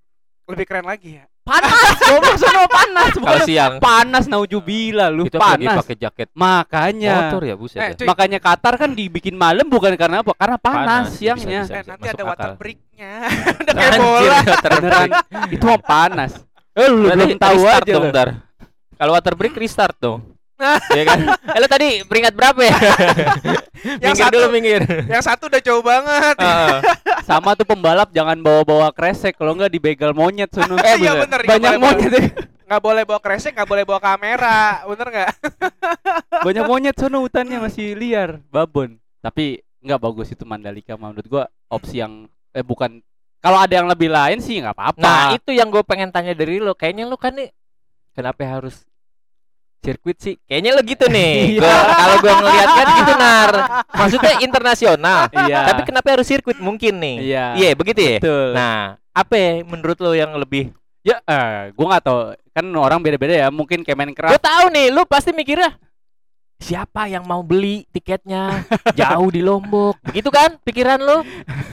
[0.49, 1.25] Lebih keren lagi ya.
[1.45, 3.09] Panas, goblok sono panas.
[3.13, 5.77] Kalau Bukan siang panas naujubila lu itu panas.
[5.77, 7.77] pakai jaket Makanya motor ya buset.
[7.77, 8.03] Eh, ya.
[8.03, 10.33] makanya Qatar kan dibikin malam bukan karena apa?
[10.33, 11.61] Karena panas, Panas, siangnya.
[11.63, 12.57] bisa, Eh, bisa, nanti masuk ada water akal.
[12.57, 13.11] breaknya.
[13.61, 14.37] Udah kayak bola.
[14.41, 15.09] water Beneran
[15.47, 16.31] itu mah panas.
[16.73, 18.05] Eh lu Berarti belum tahu aja dong.
[18.95, 20.19] Kalau water break restart dong.
[20.89, 21.19] Ya kan?
[21.55, 22.75] Eh lo tadi peringkat berapa ya?
[24.01, 24.81] Yang minggir satu- dulu minggir.
[25.05, 26.35] Yang satu udah jauh banget.
[26.35, 26.75] Heeh.
[27.21, 30.75] Sama tuh pembalap jangan bawa-bawa kresek kalau enggak dibegal monyet sono.
[30.81, 32.11] Eh, iya bener, Banyak monyet.
[32.11, 32.23] ya.
[32.65, 35.31] nggak boleh bawa kresek, nggak boleh bawa kamera, bener nggak?
[36.41, 38.97] Banyak monyet sono hutannya masih liar, babon.
[39.21, 43.05] Tapi nggak bagus itu Mandalika menurut gua opsi yang eh bukan
[43.37, 44.97] kalau ada yang lebih lain sih nggak apa-apa.
[44.97, 46.73] Nah, itu yang gue pengen tanya dari lo.
[46.73, 47.53] Kayaknya lo kan nih
[48.17, 48.81] kenapa harus
[49.83, 50.35] sirkuit sih?
[50.45, 51.33] Kayaknya lo gitu nih.
[51.59, 51.73] Iya.
[51.95, 53.51] Kalau gue ngeliat kan gitu nar.
[53.91, 55.19] Maksudnya internasional.
[55.45, 55.59] iya.
[55.71, 57.15] Tapi kenapa harus sirkuit mungkin nih?
[57.31, 57.45] Iya.
[57.55, 58.17] Iya, begitu ya?
[58.21, 58.47] Betul.
[58.55, 62.19] Nah, apa ya menurut lo yang lebih ya eh gua nggak tahu
[62.55, 63.47] kan orang beda-beda ya.
[63.51, 65.75] Mungkin Gue Kemencraft tahu nih, lu pasti mikirnya
[66.57, 68.63] siapa yang mau beli tiketnya
[68.93, 71.21] jauh di Lombok, begitu kan pikiran lu?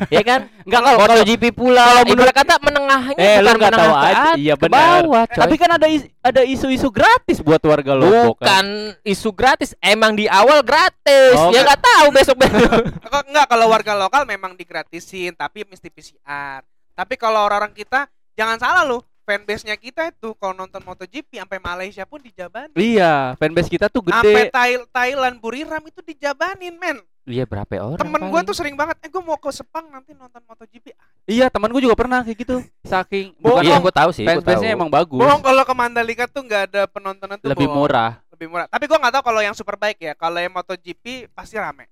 [0.09, 0.51] ya kan?
[0.63, 4.11] Enggak kalau kalau MotoGP pula, kalau menurut kata menengahnya Eh, bukan nggak tahu menengah ke
[4.13, 4.31] aja.
[4.35, 4.73] Iya, benar.
[5.01, 5.39] bawah, coy.
[5.39, 8.47] tapi kan ada is- ada isu-isu gratis buat warga Lombok kan.
[8.65, 8.67] bukan
[9.03, 11.35] isu gratis, emang di awal gratis.
[11.37, 12.71] Oh, ya nggak- nggak tahu besok besok.
[13.07, 16.61] Kok enggak kalau warga lokal memang digratisin, tapi mesti PCR.
[16.93, 22.05] Tapi kalau orang-orang kita jangan salah loh, fanbase-nya kita itu kalau nonton MotoGP sampai Malaysia
[22.05, 22.75] pun dijabanin.
[22.75, 24.55] Iya, fanbase kita tuh Sampai gede.
[24.55, 26.99] Thai- Thailand Buriram itu dijabanin, men.
[27.23, 28.03] Iya berapa orang?
[28.03, 30.91] Temen gue tuh sering banget, eh gue mau ke Sepang nanti nonton MotoGP.
[31.23, 32.67] Iya, teman gua juga pernah kayak gitu.
[32.83, 33.63] Saking Bohong.
[33.63, 34.27] Iya, bukan gue tahu sih.
[34.27, 35.23] fanbase-nya emang bagus.
[35.23, 37.79] Bohong kalau ke Mandalika tuh nggak ada penontonan tuh lebih bohong.
[37.87, 38.19] murah.
[38.35, 38.67] Lebih murah.
[38.67, 40.13] Tapi gue nggak tahu kalau yang Superbike ya.
[40.19, 41.87] Kalau yang MotoGP pasti rame.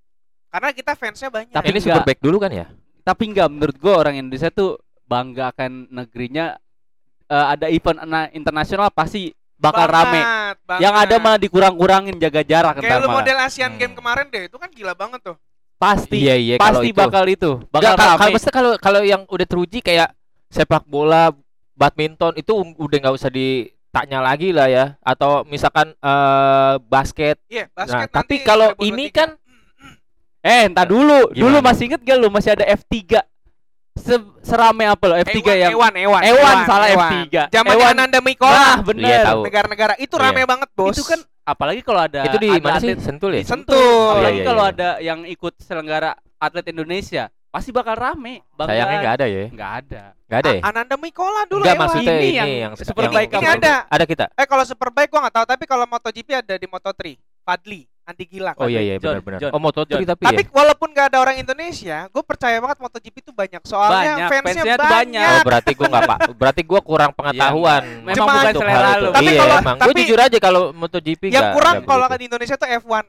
[0.50, 1.54] Karena kita fansnya banyak.
[1.54, 2.02] Tapi ini enggak.
[2.02, 2.66] Superbike dulu kan ya?
[3.06, 6.58] Tapi enggak menurut gua orang Indonesia tuh bangga akan negerinya
[7.30, 10.18] Eh, ada event na- internasional pasti bakal rame.
[10.18, 10.80] Banget, banget.
[10.82, 13.78] Yang ada malah dikurang-kurangin jaga jarak Kayak lu model Asian Hmm.
[13.78, 15.36] Game kemarin deh, itu kan gila banget tuh.
[15.78, 16.18] Pasti.
[16.20, 16.98] Iya iya kalau pasti itu.
[16.98, 17.50] bakal itu.
[17.70, 18.18] Bakal kalau- rame.
[18.18, 20.10] kalau kalau kalau yang udah teruji kayak
[20.48, 21.30] sepak bola,
[21.72, 24.84] badminton itu udah nggak usah ditanya lagi lah ya.
[25.00, 27.38] Atau misalkan eh, basket.
[27.46, 28.88] Iya, Nah, basket tapi nanti kalau 2023.
[28.90, 29.30] ini kan
[30.40, 31.30] Eh, entar dulu.
[31.30, 31.68] Dulu Gimana?
[31.68, 33.20] masih inget gak lu masih ada F3.
[33.92, 37.50] Se serame apa lo F3 Ewan, yang Ewan, Ewan, Ewan, salah F3.
[37.50, 37.90] Zaman Ewan.
[37.92, 39.20] Ananda Mikola, Nah, Iya, bener.
[39.26, 39.40] tahu.
[39.44, 40.22] negara-negara itu Iya.
[40.24, 40.94] rame banget, Bos.
[40.94, 42.88] Itu kan apalagi kalau ada itu di ada mana sih?
[42.88, 43.40] atlet Sentul ya?
[43.40, 44.06] di Sentul.
[44.08, 44.72] Apalagi Iya, iya, kalau iya.
[44.72, 48.46] ada yang ikut selenggara atlet Indonesia, pasti bakal rame.
[48.52, 48.70] Bangga.
[48.70, 49.44] Sayangnya nggak ada ya?
[49.50, 50.02] Nggak ada.
[50.24, 50.60] Nggak ada ya?
[50.62, 51.82] Ananda Mikola dulu Enggak Ewan.
[51.84, 53.56] maksudnya Ini ini, yang yang, Superbike Ini apa?
[53.58, 53.74] ada.
[53.90, 54.24] Ada kita.
[54.32, 57.18] Eh kalau Superbike gua nggak tahu, tapi kalau MotoGP ada di Moto3.
[57.42, 58.54] Fadli, Andi Gilang.
[58.54, 59.50] Oh iya iya benar-benar.
[59.50, 60.02] Oh Moto3 John.
[60.04, 60.50] tapi, Tapi ya.
[60.50, 63.60] walaupun nggak ada orang Indonesia, gue percaya banget MotoGP itu banyak.
[63.62, 64.90] Soalnya Banyak, fansnya, fansnya banyak.
[64.90, 65.30] banyak.
[65.30, 66.18] Oh berarti gua nggak pak.
[66.40, 67.82] Berarti gua kurang pengetahuan.
[68.02, 69.00] Memang Cuma bukan selera itu.
[69.00, 69.10] lu.
[69.10, 69.76] Tapi iya, kalau- emang.
[69.76, 72.18] Tapi- jujur aja kalau MotoGP yang nggak- kurang kalau begitu.
[72.18, 73.04] di Indonesia tuh F1.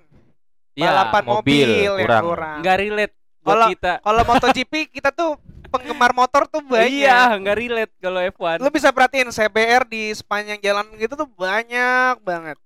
[0.71, 2.23] Iya, Balapan mobil, mobil, yang kurang.
[2.23, 2.57] kurang.
[2.61, 3.93] Nggak relate Kalau- kita.
[3.99, 5.31] Kalau MotoGP kita tuh
[5.67, 6.91] penggemar motor tuh banyak.
[6.97, 8.57] Iya, nggak relate kalau F1.
[8.57, 12.57] Lu bisa perhatiin CBR di sepanjang jalan gitu tuh banyak banget.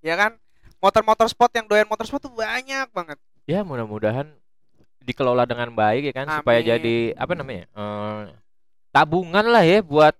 [0.00, 0.36] Ya kan?
[0.84, 3.16] Motor-motor sport yang doyan motor sport tuh banyak banget.
[3.44, 4.28] Ya mudah-mudahan
[5.00, 6.68] dikelola dengan baik ya kan supaya Amin.
[6.70, 7.64] jadi apa namanya?
[7.66, 8.22] eh,
[8.90, 10.12] tabungan lah ya buat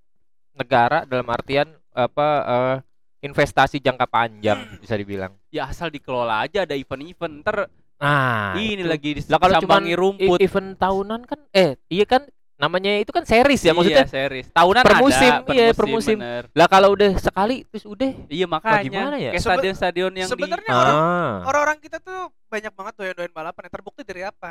[0.53, 2.77] negara dalam artian apa eh,
[3.23, 5.37] investasi jangka panjang bisa dibilang.
[5.49, 7.45] Ya asal dikelola aja ada event-event.
[7.45, 8.91] Ntar Nah, ini itu.
[8.91, 10.39] lagi Lah kalau cuman disambangi i- rumput.
[10.43, 14.07] event tahunan kan eh iya kan namanya itu kan series ya maksudnya.
[14.07, 14.47] Iya, series.
[14.55, 16.17] Tahunan per musim, ada, iya, per musim.
[16.19, 16.43] bener.
[16.55, 18.83] Lah kalau udah sekali terus udah Iya makanya.
[18.87, 19.31] gimana ya?
[19.35, 21.35] Kayak stadion-stadion yang di Sebenarnya orang ah.
[21.51, 23.63] orang-orang kita tuh banyak banget doyan-doyan balapan.
[23.67, 24.51] Ya, terbukti dari apa?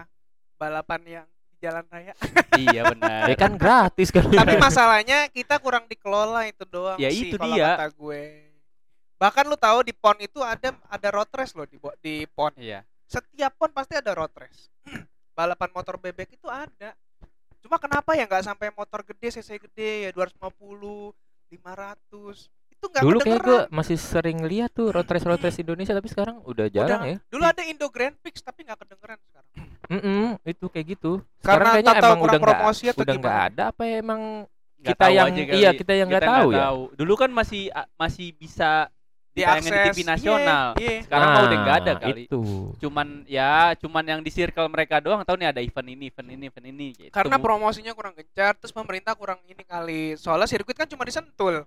[0.59, 2.13] Balapan yang di jalan raya.
[2.53, 3.25] Iya benar.
[3.31, 4.29] Ya kan gratis kan.
[4.29, 7.79] Tapi masalahnya kita kurang dikelola itu doang Ya, sih itu kalau dia.
[7.79, 8.23] kata gue.
[9.17, 12.51] Bahkan lu tahu di PON itu ada ada road race loh di di PON.
[12.59, 12.83] Iya.
[13.07, 14.67] Setiap PON pasti ada road race.
[15.39, 16.91] Balapan motor bebek itu ada.
[17.63, 21.15] Cuma kenapa ya nggak sampai motor gede cc gede ya 250,
[21.47, 22.51] 500.
[22.75, 26.11] Itu nggak Dulu kayak gue masih sering lihat tuh road race road race Indonesia tapi
[26.11, 27.11] sekarang udah jarang Udah.
[27.15, 27.17] ya.
[27.31, 29.51] Dulu ada Indo Grand Prix tapi nggak kedengeran sekarang.
[29.83, 31.11] Mm-mm, itu kayak gitu.
[31.39, 32.59] Karena Sekarang kayaknya tak tahu emang udah nggak
[32.99, 34.21] udah nggak ada apa ya, emang
[34.83, 35.55] Nggak kita tahu yang aja kali.
[35.55, 36.67] iya kita yang nggak Kita tahu ya.
[36.99, 37.63] Dulu kan masih
[37.95, 38.91] masih bisa
[39.33, 39.95] ditayangin di Diakses.
[39.95, 40.65] TV nasional.
[40.75, 41.01] Iya, iya.
[41.01, 42.21] Sekarang mah udah nggak ada Nah, kali.
[42.23, 42.41] Itu.
[42.77, 46.43] Cuman ya, cuman yang di circle mereka doang tahu nih ada event ini, event ini,
[46.47, 47.09] event ini gitu.
[47.09, 50.13] Karena promosinya kurang gencar, terus pemerintah kurang ini kali.
[50.15, 51.65] Soalnya sirkuit kan cuma disentul.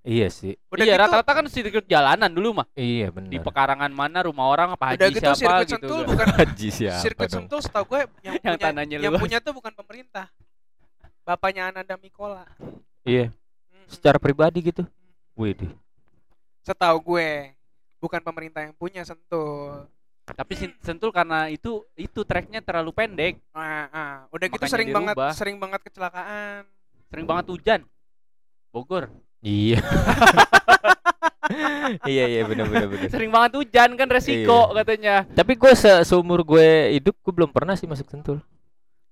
[0.00, 0.56] Iya sih.
[0.68, 2.66] Udah iya, gitu, rata-rata kan sirkuit jalanan dulu mah.
[2.72, 3.44] Iya Di benar.
[3.44, 5.74] pekarangan mana rumah orang apa udah haji gitu siapa sirkuit gitu.
[5.76, 6.08] sentul kan.
[6.08, 7.36] bukan Haji siapa sirkuit dong?
[7.44, 9.20] sentul setahu gue yang, Yang punya tanahnya yang luas.
[9.20, 10.26] punya tuh bukan pemerintah.
[11.20, 12.48] Bapaknya Ananda Mikola.
[13.02, 13.28] Iya,
[13.70, 13.86] Hmm.
[13.88, 14.82] secara pribadi gitu.
[15.34, 15.52] Wih,
[16.70, 17.50] Setahu gue
[17.98, 19.90] bukan pemerintah yang punya sentul.
[20.24, 25.14] Tapi sentul karena itu itu treknya terlalu pendek, Nah, ah, udah gitu Makanya sering banget
[25.14, 25.32] dirubah.
[25.34, 26.62] sering banget kecelakaan.
[27.04, 27.80] sering banget hujan.
[28.70, 29.10] Bogor.
[29.40, 29.82] Iya.
[32.06, 33.10] iya iya benar benar benar.
[33.10, 34.74] Sering banget hujan kan resiko Iya.
[34.76, 35.14] katanya.
[35.28, 38.38] Tapi gue se seumur gue hidup gue belum pernah sih masuk Sentul.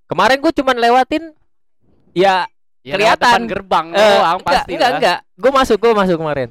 [0.07, 1.35] Kemarin gue cuman lewatin
[2.15, 2.47] ya
[2.81, 3.19] Ya, Kelihatan.
[3.19, 4.97] lewat depan gerbang eh, doang enggak, pasti enggak lah.
[4.97, 5.19] enggak.
[5.35, 6.49] Gue masuk gue masuk kemarin.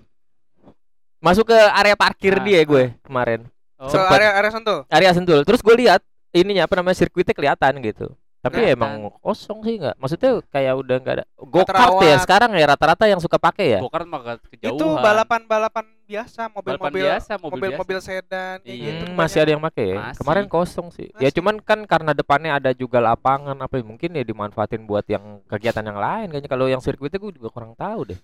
[1.28, 3.44] Masuk ke area parkir Ah, dia gue kemarin.
[3.76, 4.16] Oh, Sempet.
[4.16, 4.80] area area sentul.
[4.88, 5.40] Area Sentul.
[5.44, 8.08] Terus gue lihat ininya apa namanya sirkuitnya kelihatan gitu.
[8.38, 8.78] Tapi Kelihatan.
[8.80, 9.98] emang kosong sih enggak.
[9.98, 11.26] Maksudnya kayak udah enggak ada.
[11.36, 12.04] Go-kart terawat.
[12.06, 13.80] ya sekarang ya rata-rata yang suka pakai ya.
[13.82, 14.78] Gokart mah ke- kejauhan.
[14.78, 18.08] Itu balapan-balapan biasa, Balapan mobil-mobil biasa, mobil, mobil-mobil biasa.
[18.08, 18.78] sedan Iya.
[18.88, 19.04] gitu.
[19.04, 19.98] Hmm, masih ada yang pakai ya?
[20.00, 20.20] Masih.
[20.22, 21.08] Kemarin kosong sih.
[21.12, 21.36] Ya Masih.
[21.36, 25.84] cuman kan karena depannya ada juga lapangan apa ya, mungkin ya dimanfaatin buat yang kegiatan
[25.84, 28.20] yang lain kayaknya kalau yang sirkuitnya gue juga kurang tahu deh.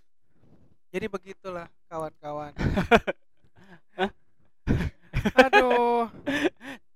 [0.93, 2.53] Jadi begitulah kawan-kawan.
[5.41, 6.05] Aduh.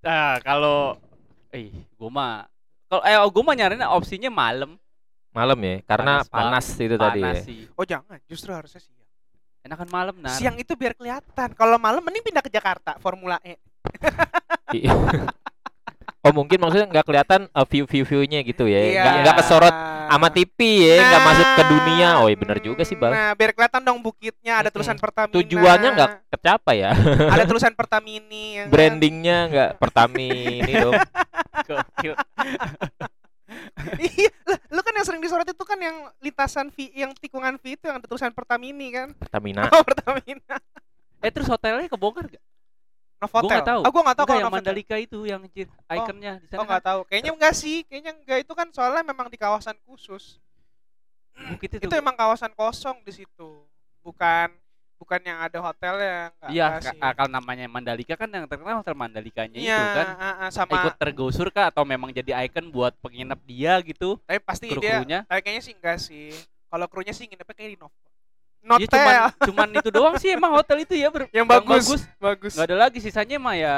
[0.07, 0.95] Nah, kalau
[1.51, 1.67] eh
[1.99, 2.33] gua mah
[2.87, 4.79] kalau eh gua mah nyarinya opsinya malam.
[5.35, 7.25] Malam ya, karena Panas panas, itu tadi ya.
[7.27, 7.67] Panas sih.
[7.75, 9.03] Oh jangan, justru harusnya siang.
[9.67, 10.31] Enakan malam nah.
[10.31, 11.51] Siang itu biar kelihatan.
[11.59, 13.59] Kalau malam mending pindah ke Jakarta Formula E.
[16.27, 18.99] Oh mungkin maksudnya nggak kelihatan uh, view view viewnya gitu ya, Iya.
[18.99, 19.75] nggak nggak kesorot
[20.07, 22.09] sama TV ya, nggak masuk ke dunia.
[22.19, 23.11] Oh iya benar juga sih bang.
[23.15, 25.31] Nah, biar kelihatan dong bukitnya ada tulisan Pertamina.
[25.31, 26.91] Tujuannya nggak kecapai ya,
[27.35, 28.71] ada tulisan Pertamini ya kan?
[28.75, 30.93] brandingnya nggak Pertamini dong.
[33.97, 34.29] Iya,
[34.67, 37.97] lu kan yang sering disorot itu kan yang lintasan V yang tikungan V itu yang
[37.97, 39.15] ada tulisan Pertamini kan?
[39.15, 39.71] Pertamina.
[39.71, 40.59] Oh, Pertamina.
[41.17, 42.43] Eh terus hotelnya kebongkar gak?
[43.17, 43.49] Novotel.
[43.49, 43.81] nggak tahu.
[43.81, 44.61] Oh, gua enggak tahu kalau yang Novotel.
[44.69, 46.59] Mandalika itu yang jir- ikonnya di sana.
[46.61, 46.99] Oh, enggak tahu.
[47.09, 47.77] Kayaknya enggak sih.
[47.83, 50.37] Kayaknya enggak itu kan soalnya memang di kawasan khusus.
[51.33, 51.85] kan bukit itu.
[51.85, 53.49] Itu emang kawasan kosong di situ.
[54.01, 54.49] Bukan
[54.97, 56.65] bukan yang ada hotelnya enggak Iya,
[57.13, 60.05] kalau namanya Mandalika kan yang terkenal hotel Mandalikanya Iya, itu kan.
[60.17, 64.17] ah, ah, sama Ikut tergusur kah atau memang jadi ikon buat penginap dia gitu?
[64.25, 65.19] tapi pasti dia Kru-krunya?
[65.29, 66.33] tapi kayaknya sih enggak sih.
[66.67, 68.06] Kalau krunya sih nginepnya kayak di Novo.
[68.69, 68.91] Iya Notel.
[68.91, 69.15] cuman
[69.47, 72.03] cuman itu doang sih emang hotel itu ya ber- yang bagus.
[72.17, 72.53] Bagus.
[72.53, 73.75] Nggak ada lagi sisanya mah ya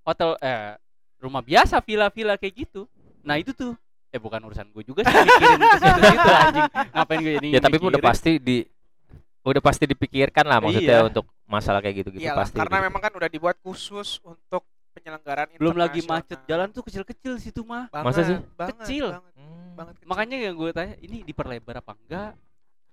[0.00, 0.78] hotel eh
[1.16, 2.86] rumah biasa villa-villa kayak gitu.
[3.20, 3.74] Nah itu tuh
[4.08, 6.66] eh bukan urusan gue juga sih mikirin ke situ-situ anjing.
[6.92, 8.06] Ngapain gue jadi Ya tapi udah mikirin?
[8.06, 8.56] pasti di
[9.40, 11.08] udah pasti dipikirkan lah maksudnya Iya.
[11.08, 12.54] untuk masalah kayak gitu-gitu Iyalah, pasti.
[12.56, 12.86] karena gitu.
[12.86, 17.88] memang kan udah dibuat khusus untuk penyelenggaraan belum lagi macet jalan tuh kecil-kecil situ mah.
[17.88, 18.36] Banget, Masa sih?
[18.52, 19.06] Banget, Kecil.
[19.08, 19.70] Banget, Hmm.
[19.74, 20.08] banget kecil.
[20.08, 22.30] Makanya yang gue tanya ini diperlebar apa enggak?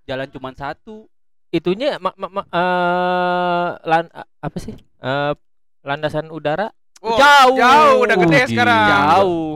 [0.05, 1.09] Jalan cuma satu.
[1.49, 4.05] Itunya ma ma ma- eh, lan
[4.37, 4.75] apa sih?
[4.97, 5.33] Eh,
[5.81, 7.55] landasan udara Oh, jauh.
[7.55, 8.87] jauh, udah gede Oh, sekarang.
[8.89, 9.51] Jauh.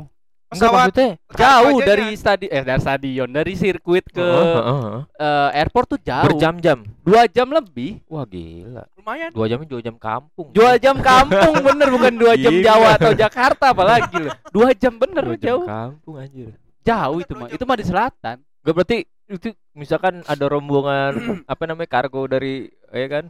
[0.47, 2.17] Enggak Pesawat maksudnya Jauh aja dari nya.
[2.17, 5.01] stadion eh dari stadion, dari sirkuit ke Heeh, heeh, heeh.
[5.15, 6.25] eh, airport tuh jauh.
[6.27, 6.84] berjam-jam.
[7.01, 8.04] Dua jam lebih.
[8.06, 8.84] Wah gila.
[8.93, 9.32] lumayan.
[9.32, 10.47] Dua jamnya dua jam kampung.
[10.51, 12.65] Dua jam kampung bener bukan dua jam Gila.
[12.67, 14.36] Jawa atau Jakarta apalagi loh.
[14.51, 15.65] Dua jam bener Dua jam jauh.
[15.65, 16.51] kampung anjir.
[16.84, 17.47] Jauh itu mah.
[17.47, 18.36] Itu mah di selatan.
[18.62, 18.97] Gak berarti
[19.32, 21.13] itu misalkan ada rombongan
[21.52, 23.26] apa namanya kargo dari ya kan.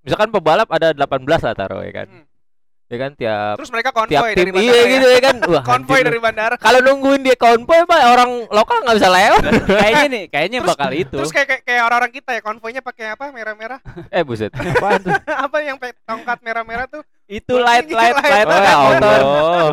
[0.00, 2.08] Misalkan pebalap ada 18 lah taruh ya kan.
[2.08, 2.24] Hmm.
[2.90, 4.90] Ya kan tiap Terus mereka tiap konvoy tim dari bandara iya ya.
[4.90, 5.36] gitu ya kan.
[5.54, 6.54] Wah, Konvoy anjir dari bandara.
[6.58, 9.42] Kalau nungguin dia konvoy mah orang lokal nggak bisa lewat.
[9.78, 11.16] kayaknya nih, kayaknya Terus- bakal itu.
[11.22, 13.78] Terus kayak kayak, kayak orang-orang kita ya konvoynya pakai apa merah-merah.
[14.18, 14.50] eh buset.
[14.50, 15.14] Apaan tuh?
[15.14, 17.02] apa yang tongkat merah-merah tuh?
[17.30, 18.26] itu light light Light.
[18.26, 19.18] light Oh, ada ya motor.
[19.22, 19.70] Allah.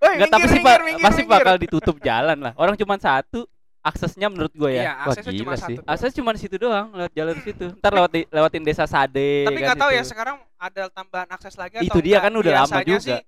[0.00, 1.34] Woi, Enggak tapi sih Pak, minggir, minggir, pasti minggir.
[1.36, 2.52] bakal ditutup jalan lah.
[2.56, 3.44] Orang cuma satu,
[3.80, 4.92] aksesnya menurut gue Iya, ya.
[4.94, 5.66] Wah, aksesnya cuma satu.
[5.66, 5.76] sih.
[5.76, 5.84] tuh.
[5.86, 7.66] Akses cuma di situ doang, lewat jalur situ.
[7.74, 9.44] Ntar lewat di- lewatin desa Sade.
[9.44, 12.24] Tapi kan nggak tahu ya sekarang ada tambahan akses lagi atau Itu dia enggak.
[12.26, 13.00] kan udah lama Biasanya juga.
[13.00, 13.18] Sih,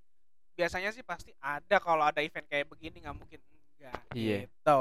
[0.53, 3.97] biasanya sih pasti ada kalau ada event kayak begini nggak mungkin enggak.
[4.13, 4.37] Iya.
[4.45, 4.79] Gitu.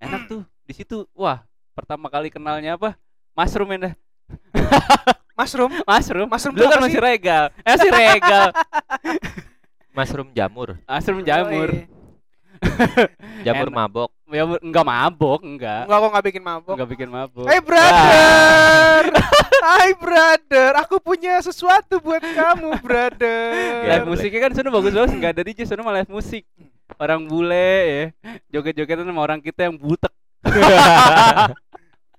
[0.00, 0.96] Enak tuh di situ.
[1.12, 2.98] Wah, pertama kali kenalnya apa?
[3.32, 3.94] Mushroom ya dah.
[5.38, 5.72] Mushroom.
[5.80, 6.28] Mushroom.
[6.28, 7.04] Mushroom Dulu kan apa masih sih?
[7.04, 7.44] regal.
[7.56, 8.46] Eh masih regal.
[9.96, 10.68] Mushroom jamur.
[10.82, 11.68] Mushroom jamur.
[13.42, 13.74] Jamur Enak.
[13.74, 14.10] mabok.
[14.32, 15.84] Ya enggak mabok, enggak.
[15.84, 16.72] Enggak kok nggak bikin mabok.
[16.72, 17.46] Enggak bikin mabok.
[17.52, 19.02] Hey brother,
[19.68, 23.52] Hai brother, aku punya sesuatu buat kamu brother.
[23.92, 26.48] Live musiknya kan sana bagus banget, enggak ada DJ, sana malah live musik.
[26.96, 28.04] Orang bule ya,
[28.48, 30.12] joget-jogetan sama orang kita yang butek.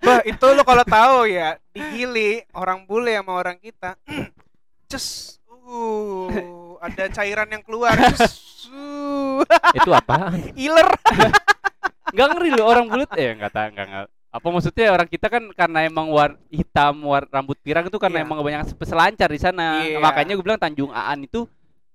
[0.03, 3.97] Bah itu lo kalau tahu ya di Gili orang bule sama orang kita,
[4.91, 9.41] cus, uh, ada cairan yang keluar, cus, uh,
[9.73, 10.29] Itu apa?
[10.61, 10.93] iler.
[12.13, 14.05] Enggak ngeri loh orang bule eh enggak tahu enggak enggak.
[14.29, 18.25] Apa maksudnya orang kita kan karena emang war hitam, war rambut pirang itu karena Iya.
[18.25, 19.67] emang kebanyakan peselancar di sana.
[19.79, 19.97] Iya.
[19.97, 21.45] Makanya gue bilang Tanjung Aan itu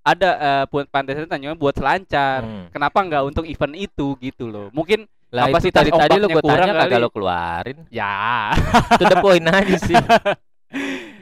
[0.02, 2.42] ada eh, buat pantai sana Tanjungnya buat selancar.
[2.42, 2.66] Hmm.
[2.70, 4.70] Kenapa enggak untuk event itu gitu loh.
[4.70, 7.78] Mungkin Lah itu Kapasitas tadi tadi lu ombaknya gue tanya kagak lo keluarin.
[7.90, 8.54] ya
[8.96, 9.96] Itu udah poin aja sih.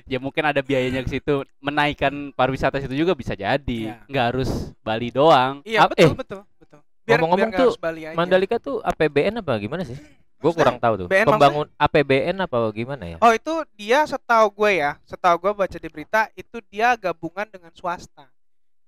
[0.07, 5.11] ya mungkin ada biayanya ke situ menaikkan pariwisata situ juga bisa jadi nggak harus Bali
[5.11, 6.81] doang Iya Ap- betul eh, betul betul.
[7.07, 7.73] Biar, ngomong-ngomong biar tuh.
[8.19, 9.95] Mandalika tuh APBN apa gimana sih?
[10.37, 11.07] Gue kurang tahu tuh.
[11.09, 13.17] BN Pembangun APBN apa gimana ya?
[13.25, 17.73] Oh itu dia setahu gue ya, setahu gue baca di berita itu dia gabungan dengan
[17.73, 18.29] swasta.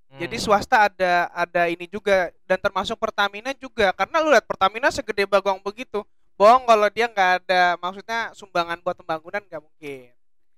[0.08, 0.44] Jadi Hmm.
[0.44, 5.60] swasta ada ada ini juga dan termasuk Pertamina juga karena lu lihat Pertamina segede bagong
[5.60, 6.00] begitu.
[6.36, 10.10] Bohong kalau dia nggak ada maksudnya sumbangan buat pembangunan nggak mungkin.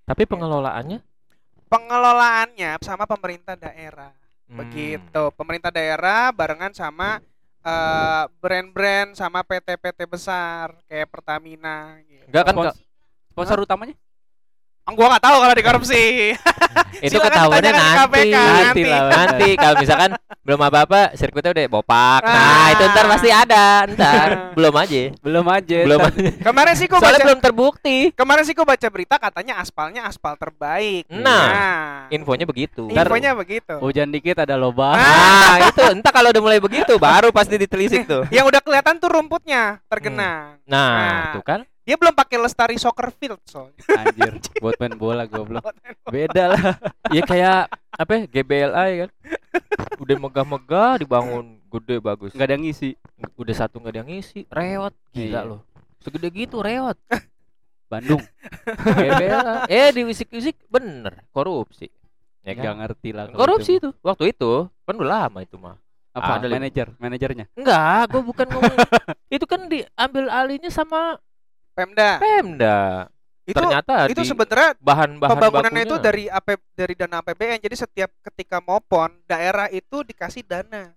[0.07, 1.03] Tapi pengelolaannya
[1.70, 4.11] Pengelolaannya sama pemerintah daerah.
[4.51, 4.59] Hmm.
[4.59, 5.23] Begitu.
[5.38, 7.23] Pemerintah daerah barengan sama
[7.61, 12.25] eh, brand-brand sama PT-PT besar kayak Pertamina gitu.
[12.29, 12.81] Enggak kan Spons-
[13.31, 13.96] sponsor utamanya
[14.92, 16.05] gua nggak tahu kalau di korupsi.
[17.07, 17.96] itu ketahuannya nanti.
[17.96, 18.83] KPK, nanti nanti.
[18.85, 22.20] lah nanti kalau misalkan belum apa-apa sirkuitnya udah bopak.
[22.22, 22.66] Nah, Ah.
[22.72, 23.66] itu ntar pasti ada.
[23.87, 25.00] Ntar belum aja.
[25.18, 26.20] belum aja Belum aja.
[26.40, 27.98] Kemarin sih gua Soalnya baca belum terbukti.
[28.12, 31.05] Kemarin sih gua baca berita katanya aspalnya aspal terbaik.
[31.09, 32.87] Nah, Infonya begitu.
[32.87, 33.74] Ntar- infonya begitu.
[33.79, 38.22] hujan dikit ada lobang Nah, itu entar kalau udah mulai begitu baru pasti ditelisik tuh.
[38.29, 40.59] Yang udah kelihatan tuh rumputnya tergenang.
[40.64, 41.33] Nah, Nah.
[41.33, 41.61] tuh kan.
[41.81, 43.75] Dia belum pakai lestari soccer field soalnya.
[43.97, 45.64] anjir buat main bola goblok
[46.07, 46.62] beda lah
[47.09, 49.11] Ya kayak apa ya, GBLA ya kan.
[49.97, 52.31] Udah megah-megah dibangun gede bagus.
[52.31, 52.95] nggak ada yang ngisi
[53.35, 54.95] Udah satu nggak ada yang ngisi, rewot.
[55.11, 55.40] Gila Iya.
[55.43, 55.61] loh.
[55.99, 56.97] Segede gitu rewot.
[57.87, 58.23] Bandung
[58.87, 59.66] GBLA.
[59.66, 61.90] eh di wisik-wisik bener korupsi.
[62.40, 62.79] Ya nggak kan?
[62.79, 63.90] ngerti lah Korupsi itu.
[63.90, 63.99] itu.
[64.01, 65.77] Waktu itu kan udah lama itu mah.
[66.11, 68.77] apa Ada manajer manajernya Enggak, gua bukan ngomong.
[69.31, 71.19] itu kan diambil alihnya sama
[71.81, 72.11] Pemda.
[72.21, 72.79] Pemda.
[73.49, 77.59] Itu Ternyata itu sebenarnya bahan-bahan pembangunannya itu dari AP, dari dana APBN.
[77.59, 80.93] Jadi setiap ketika mau pon, daerah itu dikasih dana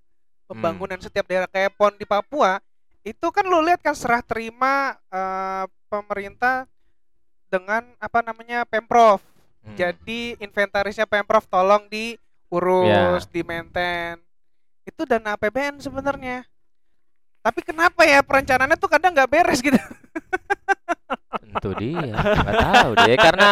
[0.46, 1.06] pembangunan Hmm.
[1.08, 2.62] setiap daerah kayak pon di Papua.
[3.02, 6.68] Itu kan lu lihat kan serah terima eh, pemerintah
[7.48, 9.24] dengan apa namanya Pemprov.
[9.64, 9.74] Hmm.
[9.74, 13.32] Jadi inventarisnya Pemprov tolong diurus, Ya.
[13.34, 14.20] di maintain.
[14.84, 16.44] Itu dana APBN sebenarnya.
[17.42, 19.80] Tapi kenapa ya perencanaannya tuh kadang nggak beres gitu.
[21.54, 23.52] Itu dia, nggak tahu deh karena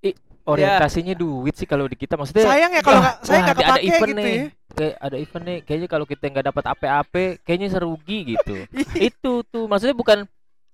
[0.00, 3.80] i- orientasinya duit sih kalau di kita maksudnya Sayang ya kalau nggak saya nggak ada
[3.80, 4.30] event gitu nih.
[4.30, 4.44] ya.
[4.70, 8.56] kayak ada event nih kayaknya kalau kita nggak dapat AP-AP kayaknya serugi gitu
[9.08, 10.18] itu tuh maksudnya bukan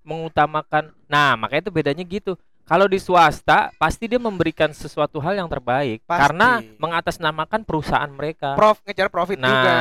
[0.02, 2.32] mengutamakan nah makanya itu bedanya gitu
[2.62, 6.20] kalau di swasta pasti dia memberikan sesuatu hal yang terbaik Pasti.
[6.20, 9.74] karena mengatasnamakan perusahaan mereka Prof ngejar profit Nah, juga.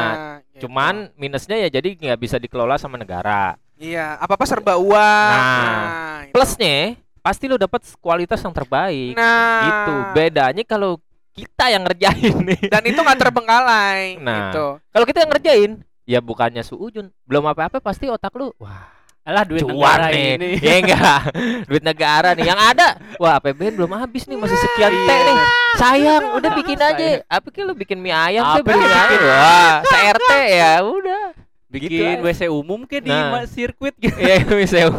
[0.48, 0.62] gitu.
[0.66, 4.92] cuman minusnya ya jadi nggak bisa dikelola sama negara iya, apa-apa serba uang.
[5.34, 6.34] Nah, itu.
[6.36, 9.16] plusnya pasti lo dapat kualitas yang terbaik.
[9.16, 9.94] Nah, gitu.
[10.14, 11.00] Bedanya kalau
[11.32, 12.62] kita yang ngerjain nih.
[12.68, 14.52] Dan itu nggak terbengkalai Nah.
[14.52, 14.66] gitu.
[14.90, 15.72] kalau kita yang ngerjain
[16.04, 18.90] ya bukannya suujun belum apa-apa pasti otak lu wah
[19.22, 20.30] alah duit cuan negara nih.
[20.36, 20.50] ini.
[20.66, 21.22] Ya enggak
[21.66, 22.46] duit negara nih.
[22.50, 25.38] Yang ada wah APBN belum habis nih masih sekian T nih.
[25.78, 27.22] Sayang udah bikin aja.
[27.24, 28.90] apa lu bikin mie ayam Apa tuh bikin?
[28.90, 31.24] Ayam wah CRT ya udah
[31.70, 32.26] bikin aja.
[32.26, 33.46] WC umum ke di Nah.
[33.46, 34.18] sirkuit gitu.
[34.18, 34.90] Iya, misalnya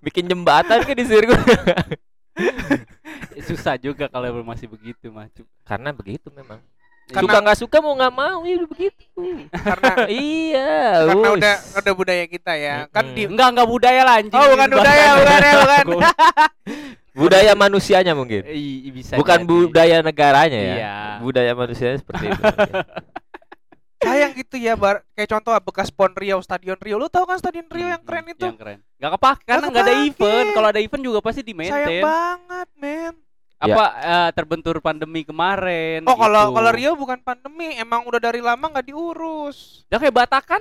[0.00, 1.42] bikin jembatan kan di sirkuit.
[3.42, 5.26] Susah juga kalau masih begitu mah.
[5.30, 6.62] Cu- Karena begitu memang.
[7.10, 9.02] Karena- Suka nggak suka mau nggak mau ya begitu.
[9.50, 11.02] karena iya.
[11.02, 11.36] karena us.
[11.36, 12.86] udah udah budaya kita ya.
[12.86, 13.16] Kan Mm-mm.
[13.18, 14.38] di Enggak enggak budaya lah anjing.
[14.38, 15.84] Oh, bukan Ini budaya, bukan ya, bukan.
[17.10, 18.46] Budaya manusianya mungkin.
[18.46, 19.48] I- i- bisa Bukan jadi.
[19.50, 20.74] budaya negaranya ya.
[20.78, 20.94] Iya.
[21.18, 22.42] Budaya manusianya seperti itu.
[24.02, 27.66] Sayang gitu ya bar kayak contoh bekas Pon Riau Stadion Rio lu tahu kan Stadion
[27.66, 28.78] Rio yang Hmm, keren itu Yang keren.
[28.94, 30.46] Enggak kepake karena Nggak enggak ada event.
[30.50, 32.02] Kalau ada event juga pasti di sayang maintain.
[32.02, 33.14] banget men
[33.58, 36.00] Apa eh, terbentur pandemi kemarin.
[36.02, 36.54] oh kalau gitu.
[36.54, 40.60] kalau Rio bukan pandemi emang udah dari lama nggak diurus Udah kayak Batakan?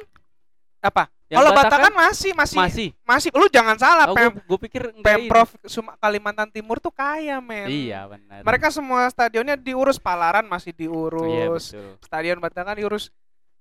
[0.79, 2.87] apa kalau Batakan masih masih masih.
[3.01, 4.81] masih lu jangan salah Oh, Pem gue pikir.
[4.97, 8.41] Pemprov Sum- Kalimantan Timur tuh kaya men Iya benar.
[8.41, 11.99] mereka semua stadionnya diurus Palaran masih Iya, diurus betul.
[12.01, 13.11] Stadion Batakan diurus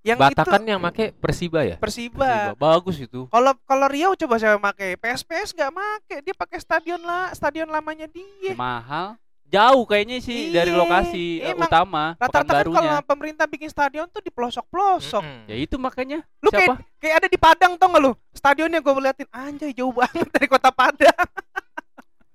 [0.01, 1.77] yang Batakan itu yang make Persiba ya?
[1.77, 3.27] Persiba Bagus itu.
[3.29, 8.07] Kalau kalau Riau coba saya pakai PSPS nggak make, dia pakai stadion lah, stadion lamanya
[8.07, 8.55] dia.
[8.55, 9.19] Mahal.
[9.49, 14.05] Jauh kayaknya sih dari Iya, lokasi eh, emang utama Rata-rata kan kalau pemerintah bikin stadion
[14.05, 15.25] tuh di pelosok-pelosok.
[15.25, 15.49] Mm-mm.
[15.49, 16.21] Ya itu makanya.
[16.45, 16.77] Lu Siapa?
[16.77, 18.13] kayak kayak ada di Padang tau gak lu?
[18.37, 21.17] Stadionnya gue liatin anjay jauh banget dari kota Padang.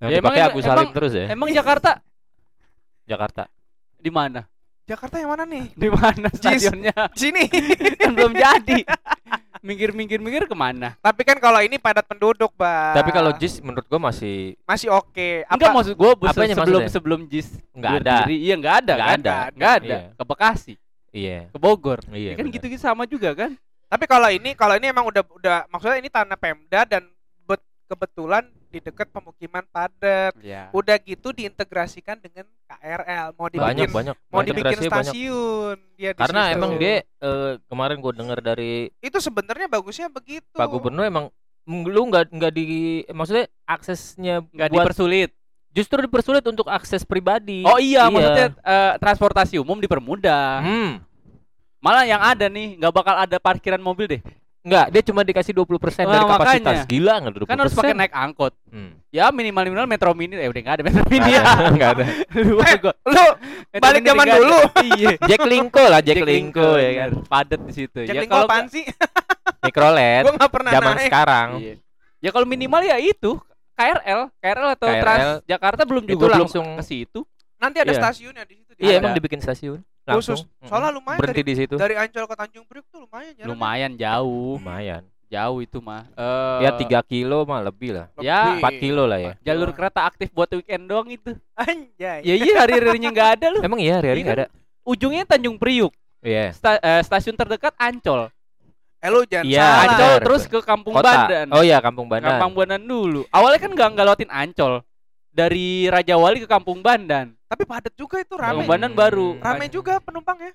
[0.02, 1.26] Yang Ya, emang Agus Salim emang- terus ya?
[1.30, 2.02] Emang Jakarta
[3.06, 3.46] Jakarta.
[3.94, 4.44] di mana?
[4.84, 5.64] Jakarta yang mana nih?
[5.80, 6.92] Di mana stadionnya?
[7.16, 7.44] Di Sini.
[8.00, 8.80] kan belum jadi.
[9.64, 10.92] Minggir-minggir-minggir ke mana?
[11.00, 13.00] Tapi kan kalau ini padat penduduk, Bang.
[13.00, 15.48] Tapi kalau JIS menurut gua masih masih oke.
[15.48, 15.76] Enggak Apa?
[15.80, 16.92] maksud gua Apanya sebelum maksudnya?
[16.92, 18.16] sebelum JIS Nggak ada.
[18.28, 18.36] berdiri.
[18.44, 19.16] Iya enggak ada Nggak kan?
[19.24, 19.36] ada.
[19.56, 19.96] Enggak ada.
[19.96, 20.00] Iya.
[20.12, 20.74] Ke Bekasi,
[21.16, 21.38] iya.
[21.48, 21.98] ke Bogor.
[22.12, 22.36] Iya.
[22.36, 23.56] Ya kan gitu-gitu sama juga kan?
[23.88, 27.08] Tapi kalau ini kalau ini emang udah udah maksudnya ini tanah Pemda dan
[27.94, 30.34] kebetulan di dekat pemukiman padat.
[30.36, 30.68] Iya.
[30.70, 33.30] Udah gitu diintegrasikan dengan KRL.
[33.32, 34.16] Mau banyak dibikin banyak.
[34.26, 34.90] mau Banyak dibikin banyak.
[34.90, 36.54] stasiun dia di Karena situ.
[36.54, 40.52] emang dia eh, kemarin gua dengar dari itu sebenarnya bagusnya begitu.
[40.52, 41.26] Pak Gubernur emang
[41.64, 42.66] lu nggak nggak di
[43.08, 45.30] maksudnya aksesnya Enggak buat dipersulit.
[45.70, 47.62] justru dipersulit untuk akses pribadi.
[47.62, 50.60] Oh iya, maksudnya eh, transportasi umum dipermudah.
[50.60, 50.90] Hmm.
[51.78, 54.22] Malah yang ada nih nggak bakal ada parkiran mobil deh.
[54.64, 56.64] Enggak, dia cuma dikasih 20% dari Nah, kapasitas.
[56.64, 56.88] makanya.
[56.88, 57.50] Gila enggak 20%?
[57.52, 58.52] Kan harus pakai naik angkot.
[58.66, 58.90] Hmm.
[59.08, 61.42] Ya minimal minimal metro mini eh udah nggak ada metro mini ya.
[61.44, 62.04] ada, nggak ada.
[62.34, 62.44] Eh.
[63.04, 63.24] Lu
[63.68, 64.58] Metro balik mini zaman dulu.
[64.90, 65.08] Iya.
[65.30, 67.10] Jack Linko lah, Jack, Jack Linko ya kan.
[67.12, 67.28] bener.
[67.28, 67.98] Padat di situ.
[68.02, 68.84] Jack ya Linko kalau apaan sih?
[69.64, 71.06] Mikrolet Gua pernah zaman naik.
[71.06, 71.48] sekarang.
[71.60, 71.74] Iya.
[72.18, 73.36] Ya kalau minimal ya itu
[73.74, 75.02] KRL, KRL atau KRL.
[75.02, 77.20] Trans Jakarta belum juga langsung- ke situ.
[77.54, 78.00] Nanti ada Iya.
[78.00, 78.70] stasiunnya di situ.
[78.76, 79.84] Iya, emang dibikin stasiun.
[80.06, 80.44] Khusus.
[80.60, 81.74] Soalnya lumayan berhenti di situ.
[81.74, 83.48] Dari Ancol ke Tanjung Priok tuh lumayan jalannya.
[83.50, 85.02] Lumayan jauh, Lumayan.
[85.26, 86.04] jauh itu mah.
[86.12, 88.06] Eh, Ya 3 kilo mah lebih lah.
[88.18, 88.60] Ya, Lebih.
[88.60, 89.32] 4 kilo lah ya.
[89.40, 91.32] jalur kereta aktif buat weekend doang itu.
[91.54, 92.20] Anjay.
[92.20, 93.62] Ya iya hari-harinya nggak ada loh.
[93.62, 94.46] Emang iya hari-hari Iya enggak ada.
[94.84, 95.90] Ujungnya Tanjung Priuk.
[96.20, 96.52] Iya.
[96.52, 98.28] Sta- eh, stasiun terdekat Ancol.
[98.98, 99.80] Eh lu jangan Iya, salah.
[99.86, 101.08] Ancol terus ke Kampung Kota.
[101.26, 101.46] Bandan.
[101.50, 102.36] Oh iya, Kampung Bandan.
[102.38, 103.24] Kampung Bandan dulu.
[103.28, 104.74] Awalnya kan nggak nggak lewatin Ancol.
[105.34, 107.34] Dari Raja Wali ke Kampung Bandan.
[107.50, 108.70] Tapi padat juga itu Kampung rame.
[108.70, 109.34] Bandan baru.
[109.42, 110.54] Rame juga penumpangnya.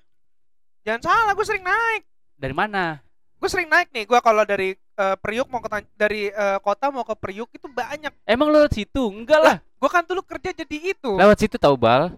[0.88, 2.02] Jangan salah, gue sering naik.
[2.40, 3.04] Dari mana?
[3.36, 4.08] Gue sering naik nih.
[4.08, 8.12] Gue kalau dari eh, Priuk mau ke dari eh, kota mau ke Priuk itu banyak.
[8.24, 9.12] Emang lewat situ?
[9.12, 9.56] Enggak lah.
[9.76, 11.12] Gue kan dulu kerja jadi itu.
[11.12, 12.16] Lewat situ tahu Bal.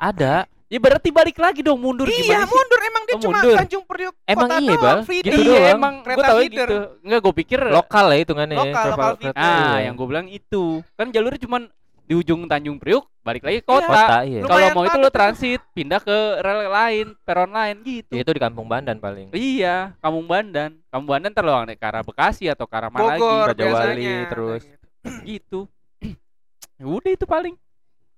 [0.00, 0.48] Ada.
[0.68, 2.52] Ya berarti balik lagi dong mundur Iya, gimana sih?
[2.52, 3.56] mundur emang dia Oh, cuma mundur.
[3.56, 4.98] Tanjung Priuk Emang kota iya, doang, Bal?
[5.08, 5.72] Gitu iya doang.
[5.72, 6.68] emang gue feeder.
[6.68, 6.76] gitu.
[7.00, 8.60] Enggak gue pikir Lokal ya hitungannya ya.
[8.60, 9.34] Lokal, lokal kereta- feeder.
[9.34, 9.76] Ah, iya.
[9.80, 10.64] yang gue bilang itu.
[10.92, 11.62] Kan jalurnya cuman
[12.04, 13.72] di ujung Tanjung Priuk balik lagi ke Iya.
[13.80, 13.88] kota.
[13.88, 14.40] kota iya.
[14.42, 15.16] Kalau mau itu lo itu.
[15.16, 18.12] transit, pindah ke rel lain, peron lain gitu.
[18.12, 19.26] Ya, itu di Kampung Bandan paling.
[19.32, 20.70] Iya, Kampung Bandan.
[20.86, 24.62] Kampung Bandan ntar lo ke arah Bekasi atau ke arah mana Bogor Raja Wali, terus.
[24.68, 25.64] lagi gitu.
[26.76, 27.56] Ya Udah itu paling.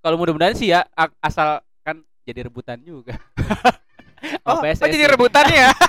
[0.00, 0.82] Kalau mudah-mudahan sih ya
[1.20, 1.62] asal
[2.30, 3.18] jadi rebutan juga.
[4.44, 4.92] Oh, oh, PSSI.
[4.92, 5.72] jadi rebutannya ya.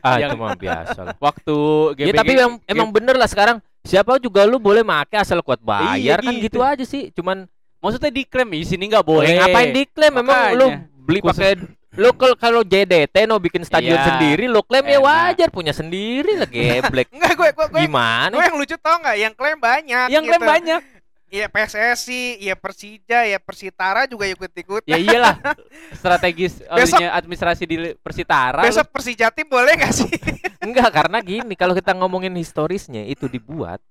[0.00, 1.14] Ah, Yang- itu mah biasa lah.
[1.18, 1.56] Waktu
[1.98, 5.58] Ya GBG tapi emang, emang bener lah sekarang siapa juga lu boleh make asal kuat
[5.58, 6.46] bayar kan gitu.
[6.46, 7.10] gitu aja sih.
[7.10, 7.50] Cuman
[7.82, 9.26] maksudnya diklaim di sini nggak boleh.
[9.26, 10.66] boleh ngapain diklaim memang lu
[11.02, 11.58] beli pakai
[11.96, 14.06] lu kalau JDT no bikin stadion Iya.
[14.06, 17.10] sendiri lu klaim ya wajar punya sendiri lah geblek.
[17.14, 18.32] Enggak, gue gue gue Gimana?
[18.32, 19.16] gue yang lucu tau nggak?
[19.16, 20.06] Yang klaim banyak.
[20.06, 20.52] Yang klaim gitu.
[20.54, 20.80] banyak.
[21.26, 24.86] Iya PSSI, iya Persija, ya Persitara juga ikut-ikut.
[24.86, 25.34] Ya iyalah.
[25.98, 28.62] Strategis Besok- ininya administrasi di Persitara.
[28.62, 30.06] Besok Persija tim boleh nggak sih?
[30.66, 33.82] Enggak, karena gini, kalau kita ngomongin historisnya itu dibuat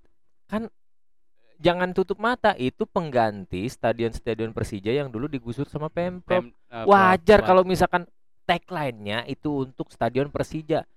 [0.47, 0.71] kan
[1.59, 6.39] jangan tutup mata, itu pengganti stadion-stadion Persija yang dulu digusur sama Pemprov.
[6.39, 8.07] Pem- eh, Wajar kalau misalkan
[8.47, 10.87] tagline-nya itu untuk stadion Persija.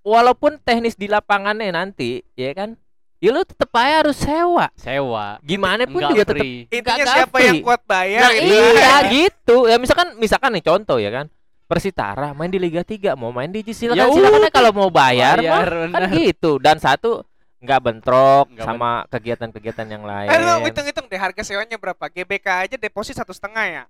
[0.00, 2.74] Walaupun teknis di lapangannya nanti, ya kan?
[3.20, 4.66] Ya lu tetep aja harus sewa.
[4.80, 5.36] sewa.
[5.44, 6.64] Gimana pun Enggak juga tetap free.
[6.72, 7.46] Intinya siapa free.
[7.46, 8.48] yang kuat bayar Nah itu.
[8.48, 11.28] iya gitu Ya misalkan Misalkan nih contoh ya kan
[11.68, 15.36] Persitara main di Liga 3 mau main di Ya silakan silakan aja kalau mau bayar,
[15.38, 17.22] Bayar, mah, kan gitu dan satu
[17.60, 20.32] nggak bentrok Nggak sama kegiatan-kegiatan yang lain.
[20.32, 22.08] Eh lu hitung-hitung deh harga sewanya berapa?
[22.08, 23.84] GBK aja deposit satu setengah ya.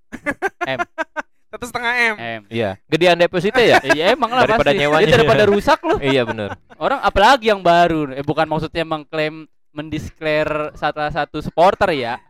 [0.66, 0.82] M.
[1.50, 2.14] Satu setengah M.
[2.14, 2.42] Em.
[2.46, 3.82] Iya, gedean deposito ya?
[3.82, 4.78] Iya emang lah Daripada pasti.
[4.78, 5.06] nyewanya.
[5.06, 5.98] Ya, daripada rusak loh.
[5.98, 8.14] iya bener Orang apalagi yang baru.
[8.14, 12.22] Eh bukan maksudnya mengklaim mendisklare salah satu supporter ya.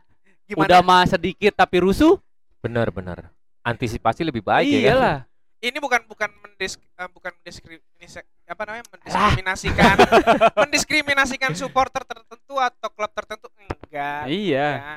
[0.57, 1.05] Udah Gimana?
[1.05, 2.17] mah sedikit tapi rusuh.
[2.61, 4.85] bener bener Antisipasi lebih baik ya kan?
[4.97, 5.19] Iyalah.
[5.61, 9.97] Ini bukan bukan mendisk eh, bukan mendiskriminasi apa namanya mendiskriminasikan
[10.65, 14.25] mendiskriminasikan supporter tertentu atau klub tertentu enggak.
[14.27, 14.69] Iya.
[14.81, 14.97] Ya.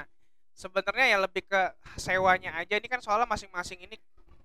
[0.56, 1.62] Sebenarnya ya lebih ke
[2.00, 2.80] sewanya aja.
[2.80, 4.00] Ini kan soalnya masing-masing ini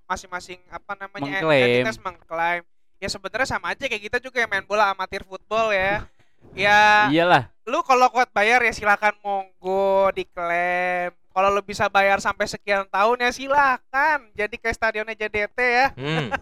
[0.09, 1.85] masing-masing apa namanya Mengklaim.
[1.85, 2.63] entitas mengklaim.
[2.99, 6.09] Ya sebenarnya sama aja kayak kita juga yang main bola amatir football ya.
[6.57, 7.53] Ya Iyalah.
[7.63, 11.13] lu kalau kuat bayar ya silakan monggo diklaim.
[11.29, 14.19] Kalau lu bisa bayar sampai sekian tahun ya silakan.
[14.33, 15.87] Jadi kayak stadionnya JDT ya.
[15.95, 16.33] Hmm.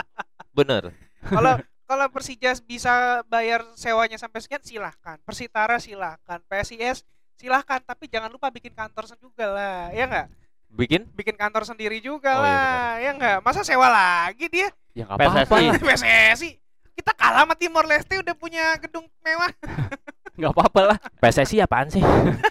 [0.56, 0.90] bener
[1.22, 1.54] Kalau
[1.90, 5.18] kalau Persija bisa bayar sewanya sampai sekian silahkan.
[5.22, 6.40] Persitara silahkan.
[6.48, 7.04] PSIS
[7.36, 7.78] silahkan.
[7.78, 9.90] Tapi jangan lupa bikin kantor sen- juga lah.
[9.90, 10.26] Ya nggak?
[10.70, 12.92] Bikin Bikin kantor sendiri juga Oh, iya lah.
[12.98, 13.36] Ya nggak?
[13.42, 14.68] Masa sewa lagi dia?
[14.92, 15.54] Ya nggak apa-apa
[15.94, 16.50] PSSI.
[16.92, 19.50] Kita kalah sama Timor Leste udah punya gedung mewah.
[20.40, 20.98] Nggak apa-apa lah.
[21.20, 22.00] PSSI apaan sih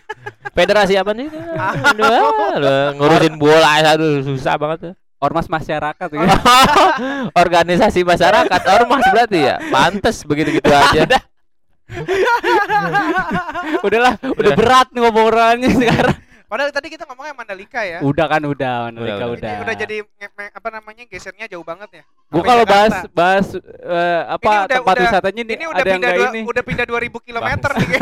[0.57, 2.05] Federasi apaan sih Aduh,
[2.53, 6.21] aduh, ngurusin bola aduh susah banget tuh Ormas masyarakat gitu.
[7.33, 11.03] organisasi masyarakat ormas berarti ya pantes begitu gitu aja
[13.81, 16.17] Udahlah, udah berat nih ngomongannya sekarang.
[16.49, 18.01] Padahal tadi kita ngomongnya Mandalika ya.
[18.01, 19.51] Udah kan udah, Mandalika Udah, udah.
[19.53, 19.95] Ini udah jadi
[20.49, 22.03] apa namanya gesernya jauh banget ya.
[22.27, 25.85] Gua kalau bahas bahas eh, apa Ini udah- tempat udah- wisatanya nih ini udah ada
[25.85, 26.41] yang pindah nggak dua, ini.
[26.43, 27.89] udah pindah 2000 km nih.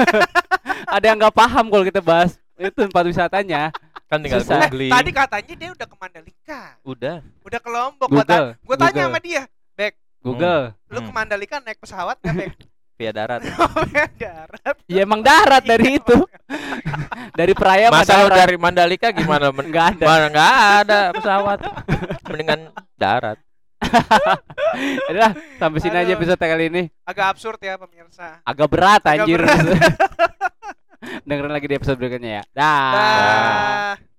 [0.87, 3.61] Ada yang nggak paham kalau kita bahas itu tempat wisatanya.
[4.07, 4.71] kan tinggal Susah.
[4.71, 8.07] googling Tadi katanya dia udah ke Mandalika, udah udah ke Lombok.
[8.07, 9.03] Gua, ta- Google, gua tanya Google.
[9.05, 9.41] sama dia,
[10.23, 10.63] Google.
[10.87, 11.11] lu ke Hmm.
[11.13, 12.51] Mandalika naik pesawat nggak Bek?
[12.97, 13.45] via darat
[14.19, 14.75] Darat.
[14.85, 16.17] Ya emang darat dari itu.
[17.31, 18.37] dari Peraya mah masa lu darat.
[18.39, 20.03] dari Mandalika gimana Men- Nggak ada.
[20.03, 21.59] mana nggak ada pesawat
[22.25, 22.59] mendingan
[22.95, 23.37] darat
[25.09, 26.17] Udah, sampai sini aja Aduh.
[26.17, 26.83] episode kali ini.
[27.03, 28.41] Agak absurd ya pemirsa.
[28.41, 29.37] Agak berat Agak anjir.
[29.37, 29.65] berat.
[31.23, 32.43] Dengerin lagi di episode berikutnya ya.
[32.51, 32.89] Dah.
[32.91, 34.16] Dah.